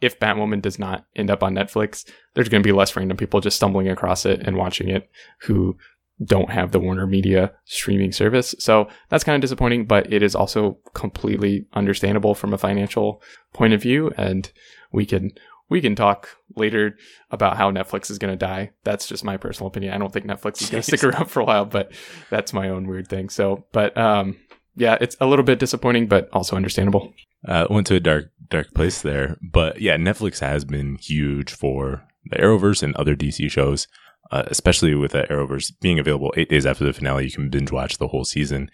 if 0.00 0.20
Batwoman 0.20 0.62
does 0.62 0.78
not 0.78 1.06
end 1.16 1.28
up 1.28 1.42
on 1.42 1.54
Netflix, 1.54 2.08
there's 2.34 2.48
going 2.48 2.62
to 2.62 2.66
be 2.66 2.72
less 2.72 2.94
random 2.94 3.16
people 3.16 3.40
just 3.40 3.56
stumbling 3.56 3.88
across 3.88 4.24
it 4.24 4.40
and 4.46 4.56
watching 4.56 4.88
it 4.88 5.10
who 5.40 5.76
don't 6.24 6.50
have 6.50 6.72
the 6.72 6.80
Warner 6.80 7.06
Media 7.06 7.52
streaming 7.64 8.12
service. 8.12 8.54
So 8.58 8.88
that's 9.08 9.24
kind 9.24 9.36
of 9.36 9.40
disappointing, 9.40 9.86
but 9.86 10.12
it 10.12 10.22
is 10.22 10.34
also 10.34 10.78
completely 10.94 11.66
understandable 11.74 12.34
from 12.34 12.52
a 12.52 12.58
financial 12.58 13.22
point 13.52 13.72
of 13.72 13.82
view. 13.82 14.12
And 14.16 14.50
we 14.92 15.06
can 15.06 15.32
we 15.68 15.80
can 15.80 15.94
talk 15.94 16.30
later 16.56 16.96
about 17.30 17.56
how 17.56 17.70
Netflix 17.70 18.10
is 18.10 18.18
going 18.18 18.32
to 18.32 18.36
die. 18.36 18.70
That's 18.84 19.06
just 19.06 19.24
my 19.24 19.36
personal 19.36 19.68
opinion. 19.68 19.92
I 19.92 19.98
don't 19.98 20.12
think 20.12 20.26
Netflix 20.26 20.62
is 20.62 20.70
going 20.70 20.82
to 20.82 20.96
stick 20.96 21.04
around 21.14 21.26
for 21.26 21.40
a 21.40 21.44
while, 21.44 21.66
but 21.66 21.92
that's 22.30 22.52
my 22.52 22.68
own 22.68 22.88
weird 22.88 23.08
thing. 23.08 23.28
So, 23.28 23.66
but 23.72 23.96
um, 23.96 24.36
yeah, 24.76 24.96
it's 25.00 25.16
a 25.20 25.26
little 25.26 25.44
bit 25.44 25.58
disappointing, 25.58 26.06
but 26.06 26.28
also 26.32 26.56
understandable. 26.56 27.12
Uh, 27.46 27.66
went 27.70 27.86
to 27.88 27.94
a 27.94 28.00
dark, 28.00 28.30
dark 28.48 28.72
place 28.74 29.02
there, 29.02 29.36
but 29.42 29.80
yeah, 29.80 29.96
Netflix 29.96 30.40
has 30.40 30.64
been 30.64 30.96
huge 30.96 31.52
for 31.52 32.02
the 32.30 32.36
Arrowverse 32.36 32.82
and 32.82 32.96
other 32.96 33.14
DC 33.14 33.50
shows, 33.50 33.86
uh, 34.30 34.44
especially 34.46 34.94
with 34.94 35.12
the 35.12 35.24
Arrowverse 35.24 35.72
being 35.80 35.98
available 35.98 36.32
eight 36.36 36.48
days 36.48 36.66
after 36.66 36.84
the 36.84 36.92
finale. 36.92 37.24
You 37.24 37.30
can 37.30 37.50
binge 37.50 37.72
watch 37.72 37.98
the 37.98 38.08
whole 38.08 38.24
season 38.24 38.70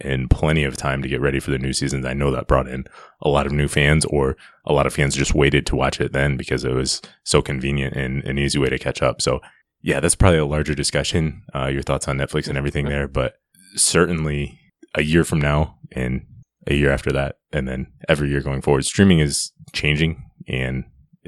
in 0.00 0.28
plenty 0.28 0.64
of 0.64 0.76
time 0.76 1.02
to 1.02 1.08
get 1.08 1.20
ready 1.20 1.40
for 1.40 1.50
the 1.50 1.58
new 1.58 1.72
seasons. 1.72 2.06
I 2.06 2.14
know 2.14 2.30
that 2.30 2.46
brought 2.46 2.68
in 2.68 2.84
a 3.20 3.28
lot 3.28 3.46
of 3.46 3.52
new 3.52 3.68
fans, 3.68 4.04
or 4.06 4.36
a 4.64 4.72
lot 4.72 4.86
of 4.86 4.94
fans 4.94 5.16
just 5.16 5.34
waited 5.34 5.66
to 5.66 5.76
watch 5.76 6.00
it 6.00 6.12
then 6.12 6.36
because 6.36 6.64
it 6.64 6.72
was 6.72 7.02
so 7.24 7.42
convenient 7.42 7.96
and 7.96 8.22
an 8.24 8.38
easy 8.38 8.58
way 8.58 8.68
to 8.68 8.78
catch 8.78 9.02
up. 9.02 9.20
So, 9.20 9.40
yeah, 9.82 10.00
that's 10.00 10.14
probably 10.14 10.38
a 10.38 10.46
larger 10.46 10.74
discussion. 10.74 11.42
Uh, 11.54 11.66
your 11.66 11.82
thoughts 11.82 12.06
on 12.06 12.18
Netflix 12.18 12.48
and 12.48 12.56
everything 12.56 12.86
there, 12.86 13.08
but 13.08 13.34
certainly 13.74 14.60
a 14.94 15.02
year 15.02 15.24
from 15.24 15.40
now 15.40 15.78
and 15.92 16.24
a 16.66 16.74
year 16.74 16.90
after 16.90 17.10
that, 17.12 17.38
and 17.52 17.66
then 17.66 17.86
every 18.08 18.30
year 18.30 18.40
going 18.40 18.60
forward, 18.60 18.84
streaming 18.84 19.20
is 19.20 19.52
changing, 19.72 20.24
and 20.46 20.84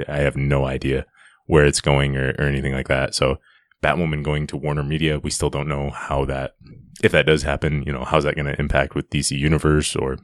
I 0.07 0.19
have 0.19 0.37
no 0.37 0.67
idea 0.67 1.07
where 1.47 1.65
it's 1.65 1.81
going 1.81 2.17
or, 2.17 2.35
or 2.39 2.45
anything 2.45 2.73
like 2.73 2.89
that. 2.89 3.15
So, 3.15 3.39
Batwoman 3.83 4.23
going 4.23 4.47
to 4.49 4.57
Warner 4.57 4.85
Media, 4.85 5.19
we 5.19 5.31
still 5.31 5.51
don't 5.51 5.69
know 5.69 5.91
how 5.91 6.25
that 6.27 6.55
if 7.03 7.13
that 7.13 7.27
does 7.27 7.43
happen, 7.43 7.83
you 7.87 7.93
know, 7.93 8.05
how's 8.05 8.25
that 8.25 8.35
going 8.35 8.47
to 8.47 8.61
impact 8.61 8.95
with 8.95 9.09
DC 9.11 9.37
Universe 9.39 9.97
or 9.97 10.19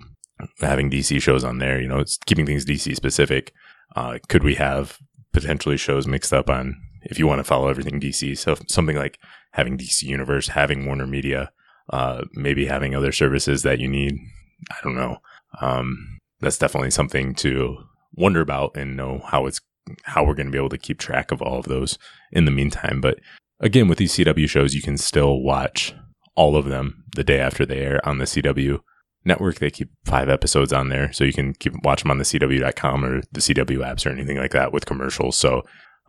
having 0.61 0.91
DC 0.91 1.21
shows 1.23 1.45
on 1.45 1.59
there? 1.59 1.81
You 1.81 1.89
know, 1.89 1.99
it's 1.99 2.19
keeping 2.27 2.47
things 2.47 2.65
DC 2.65 2.95
specific. 2.95 3.53
Uh, 3.95 4.19
could 4.29 4.45
we 4.45 4.55
have 4.57 4.99
potentially 5.33 5.77
shows 5.77 6.07
mixed 6.07 6.33
up 6.33 6.51
on 6.51 6.75
if 7.03 7.19
you 7.19 7.27
want 7.27 7.39
to 7.39 7.45
follow 7.45 7.69
everything 7.69 8.01
DC? 8.01 8.37
So 8.37 8.57
something 8.69 8.97
like 8.97 9.19
having 9.53 9.79
DC 9.79 10.03
Universe, 10.03 10.49
having 10.49 10.85
Warner 10.85 11.07
Media, 11.07 11.51
uh, 11.91 12.25
maybe 12.35 12.67
having 12.67 12.95
other 12.95 13.13
services 13.13 13.63
that 13.63 13.79
you 13.79 13.89
need. 13.89 14.19
I 14.71 14.77
don't 14.83 14.97
know. 14.97 15.19
Um, 15.61 16.19
that's 16.41 16.59
definitely 16.59 16.91
something 16.91 17.35
to 17.37 17.79
wonder 18.13 18.41
about 18.41 18.77
and 18.77 18.97
know 18.97 19.23
how 19.27 19.47
it's 19.47 19.61
how 20.03 20.25
we're 20.25 20.35
going 20.35 20.47
to 20.47 20.53
be 20.53 20.59
able 20.59 20.69
to 20.69 20.79
keep 20.79 20.99
track 20.99 21.31
of 21.31 21.41
all 21.41 21.59
of 21.59 21.67
those 21.67 21.97
in 22.33 22.45
the 22.45 22.51
meantime. 22.51 23.01
But 23.01 23.19
again, 23.61 23.89
with 23.89 23.99
these 23.99 24.15
CW 24.15 24.49
shows, 24.49 24.75
you 24.75 24.83
can 24.83 24.97
still 24.97 25.41
watch 25.41 25.95
all 26.35 26.57
of 26.57 26.67
them 26.67 27.05
the 27.15 27.25
day 27.25 27.41
after 27.41 27.65
they 27.65 27.79
air 27.79 28.07
on 28.07 28.19
the 28.19 28.25
CW 28.25 28.81
network. 29.25 29.57
They 29.59 29.71
keep 29.71 29.91
five 30.05 30.29
episodes 30.29 30.73
on 30.73 30.89
there, 30.89 31.13
so 31.13 31.25
you 31.25 31.33
can 31.33 31.55
keep 31.55 31.73
watch 31.83 32.03
them 32.03 32.11
on 32.11 32.19
the 32.19 32.25
CW.com 32.25 33.05
or 33.05 33.23
the 33.33 33.41
CW 33.41 33.79
apps 33.79 34.07
or 34.07 34.11
anything 34.11 34.37
like 34.37 34.53
that 34.53 34.73
with 34.73 34.87
commercials. 34.87 35.37
So 35.37 35.63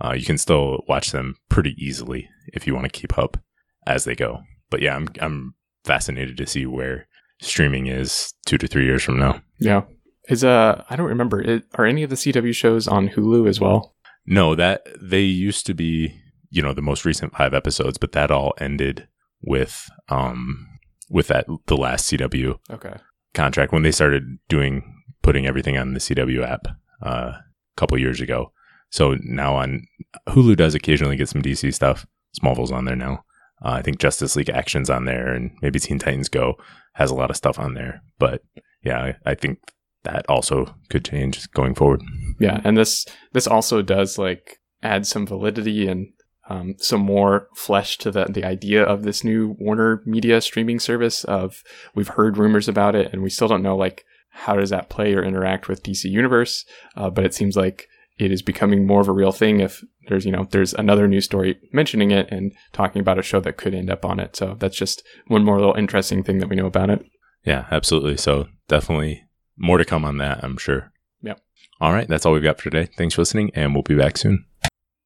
uh, 0.04 0.14
you 0.14 0.26
can 0.26 0.38
still 0.38 0.84
watch 0.88 1.12
them 1.12 1.36
pretty 1.50 1.76
easily 1.78 2.30
if 2.54 2.68
you 2.68 2.74
want 2.74 2.86
to 2.86 3.00
keep 3.00 3.18
up 3.18 3.38
as 3.86 4.04
they 4.04 4.16
go. 4.16 4.40
But 4.70 4.82
yeah, 4.82 4.96
I'm 4.96 5.08
I'm 5.22 5.56
fascinated 5.84 6.38
to 6.38 6.46
see 6.46 6.66
where 6.66 7.08
streaming 7.42 7.88
is 7.88 8.34
two 8.46 8.58
to 8.58 8.68
three 8.68 8.86
years 8.86 9.04
from 9.04 9.20
now. 9.20 9.42
Yeah, 9.60 9.84
is 10.30 10.44
uh 10.44 10.84
I 10.90 10.96
don't 10.96 11.08
remember. 11.08 11.42
It, 11.42 11.64
are 11.76 11.86
any 11.86 12.04
of 12.04 12.10
the 12.10 12.16
CW 12.16 12.54
shows 12.54 12.88
on 12.88 13.10
Hulu 13.10 13.48
as 13.48 13.60
well? 13.60 13.96
No, 14.26 14.56
that 14.56 14.86
they 15.02 15.22
used 15.22 15.66
to 15.68 15.74
be. 15.74 16.22
You 16.50 16.62
know 16.62 16.74
the 16.74 16.82
most 16.82 17.06
recent 17.06 17.36
five 17.36 17.54
episodes, 17.54 17.98
but 17.98 18.14
that 18.14 18.32
all 18.32 18.54
ended 18.60 19.08
with 19.42 19.90
um 20.10 20.68
with 21.10 21.28
that 21.28 21.46
the 21.68 21.78
last 21.78 22.12
CW 22.12 22.58
okay 22.72 22.96
contract 23.34 23.72
when 23.72 23.84
they 23.84 23.92
started 23.92 24.40
doing 24.50 25.04
putting 25.22 25.46
everything 25.46 25.78
on 25.78 25.94
the 25.94 26.00
CW 26.00 26.44
app 26.44 26.68
uh, 27.04 27.34
a 27.34 27.44
couple 27.76 27.98
years 27.98 28.22
ago. 28.22 28.52
So 28.90 29.18
now 29.22 29.56
on 29.56 29.86
Hulu 30.30 30.56
does 30.56 30.74
occasionally 30.74 31.18
get 31.18 31.30
some 31.30 31.42
DC 31.42 31.74
stuff. 31.74 32.06
Smallville's 32.42 32.72
on 32.72 32.86
there 32.86 32.96
now. 32.96 33.24
Uh, 33.64 33.72
I 33.72 33.82
think 33.82 34.00
Justice 34.00 34.36
League 34.36 34.50
Action's 34.50 34.90
on 34.90 35.06
there, 35.06 35.34
and 35.34 35.52
maybe 35.62 35.80
Teen 35.80 36.00
Titans 36.00 36.30
Go 36.30 36.56
has 36.94 37.12
a 37.12 37.16
lot 37.16 37.30
of 37.30 37.36
stuff 37.36 37.60
on 37.60 37.74
there. 37.74 38.02
But 38.20 38.44
yeah, 38.84 39.00
I, 39.00 39.32
I 39.32 39.36
think 39.36 39.60
that 40.04 40.26
also 40.30 40.76
could 40.90 41.04
change 41.04 41.50
going 41.52 41.76
forward. 41.76 42.02
Yeah, 42.40 42.62
and 42.64 42.78
this 42.78 43.06
this 43.34 43.48
also 43.48 43.82
does 43.82 44.18
like 44.18 44.60
add 44.84 45.06
some 45.06 45.26
validity 45.26 45.88
and 45.88 46.08
um, 46.50 46.76
some 46.78 47.02
more 47.02 47.48
flesh 47.56 47.98
to 48.00 48.12
the 48.12 48.26
the 48.26 48.44
idea 48.44 48.84
of 48.84 49.04
this 49.04 49.24
new 49.24 49.56
Warner 49.60 50.02
Media 50.06 50.42
streaming 50.42 50.80
service. 50.80 51.24
Of 51.26 51.64
we've 51.96 52.08
heard 52.10 52.38
rumors 52.38 52.68
about 52.68 52.96
it, 52.96 53.12
and 53.12 53.22
we 53.22 53.30
still 53.30 53.48
don't 53.48 53.64
know 53.64 53.76
like 53.76 54.06
how 54.30 54.56
does 54.56 54.70
that 54.70 54.90
play 54.90 55.14
or 55.14 55.24
interact 55.24 55.68
with 55.68 55.84
DC 55.84 56.06
Universe. 56.06 56.66
Uh, 56.96 57.10
but 57.10 57.26
it 57.26 57.34
seems 57.34 57.56
like 57.58 57.88
it 58.18 58.32
is 58.32 58.42
becoming 58.42 58.86
more 58.86 59.02
of 59.02 59.08
a 59.08 59.14
real 59.14 59.32
thing. 59.32 59.60
If 59.60 59.84
there's 60.08 60.26
you 60.26 60.32
know 60.32 60.48
there's 60.52 60.74
another 60.74 61.08
news 61.08 61.26
story 61.26 61.60
mentioning 61.74 62.12
it 62.12 62.30
and 62.32 62.54
talking 62.72 63.02
about 63.02 63.20
a 63.20 63.24
show 63.24 63.40
that 63.42 63.58
could 63.58 63.74
end 63.74 63.90
up 63.90 64.06
on 64.06 64.20
it. 64.20 64.36
So 64.36 64.56
that's 64.60 64.78
just 64.78 65.04
one 65.28 65.44
more 65.44 65.60
little 65.60 65.76
interesting 65.76 66.24
thing 66.24 66.40
that 66.40 66.50
we 66.50 66.56
know 66.56 66.68
about 66.68 66.90
it. 66.90 67.06
Yeah, 67.44 67.66
absolutely. 67.72 68.18
So 68.18 68.48
definitely 68.68 69.24
more 69.58 69.78
to 69.78 69.86
come 69.86 70.06
on 70.06 70.18
that, 70.18 70.44
I'm 70.44 70.58
sure. 70.58 70.92
Yep. 71.24 71.42
All 71.80 71.94
right, 71.94 72.08
that's 72.08 72.26
all 72.26 72.34
we've 72.34 72.44
got 72.44 72.60
for 72.60 72.70
today. 72.70 72.90
Thanks 72.98 73.16
for 73.16 73.22
listening, 73.22 73.52
and 73.54 73.74
we'll 73.74 73.84
be 73.84 73.96
back 73.96 74.18
soon. 74.18 74.46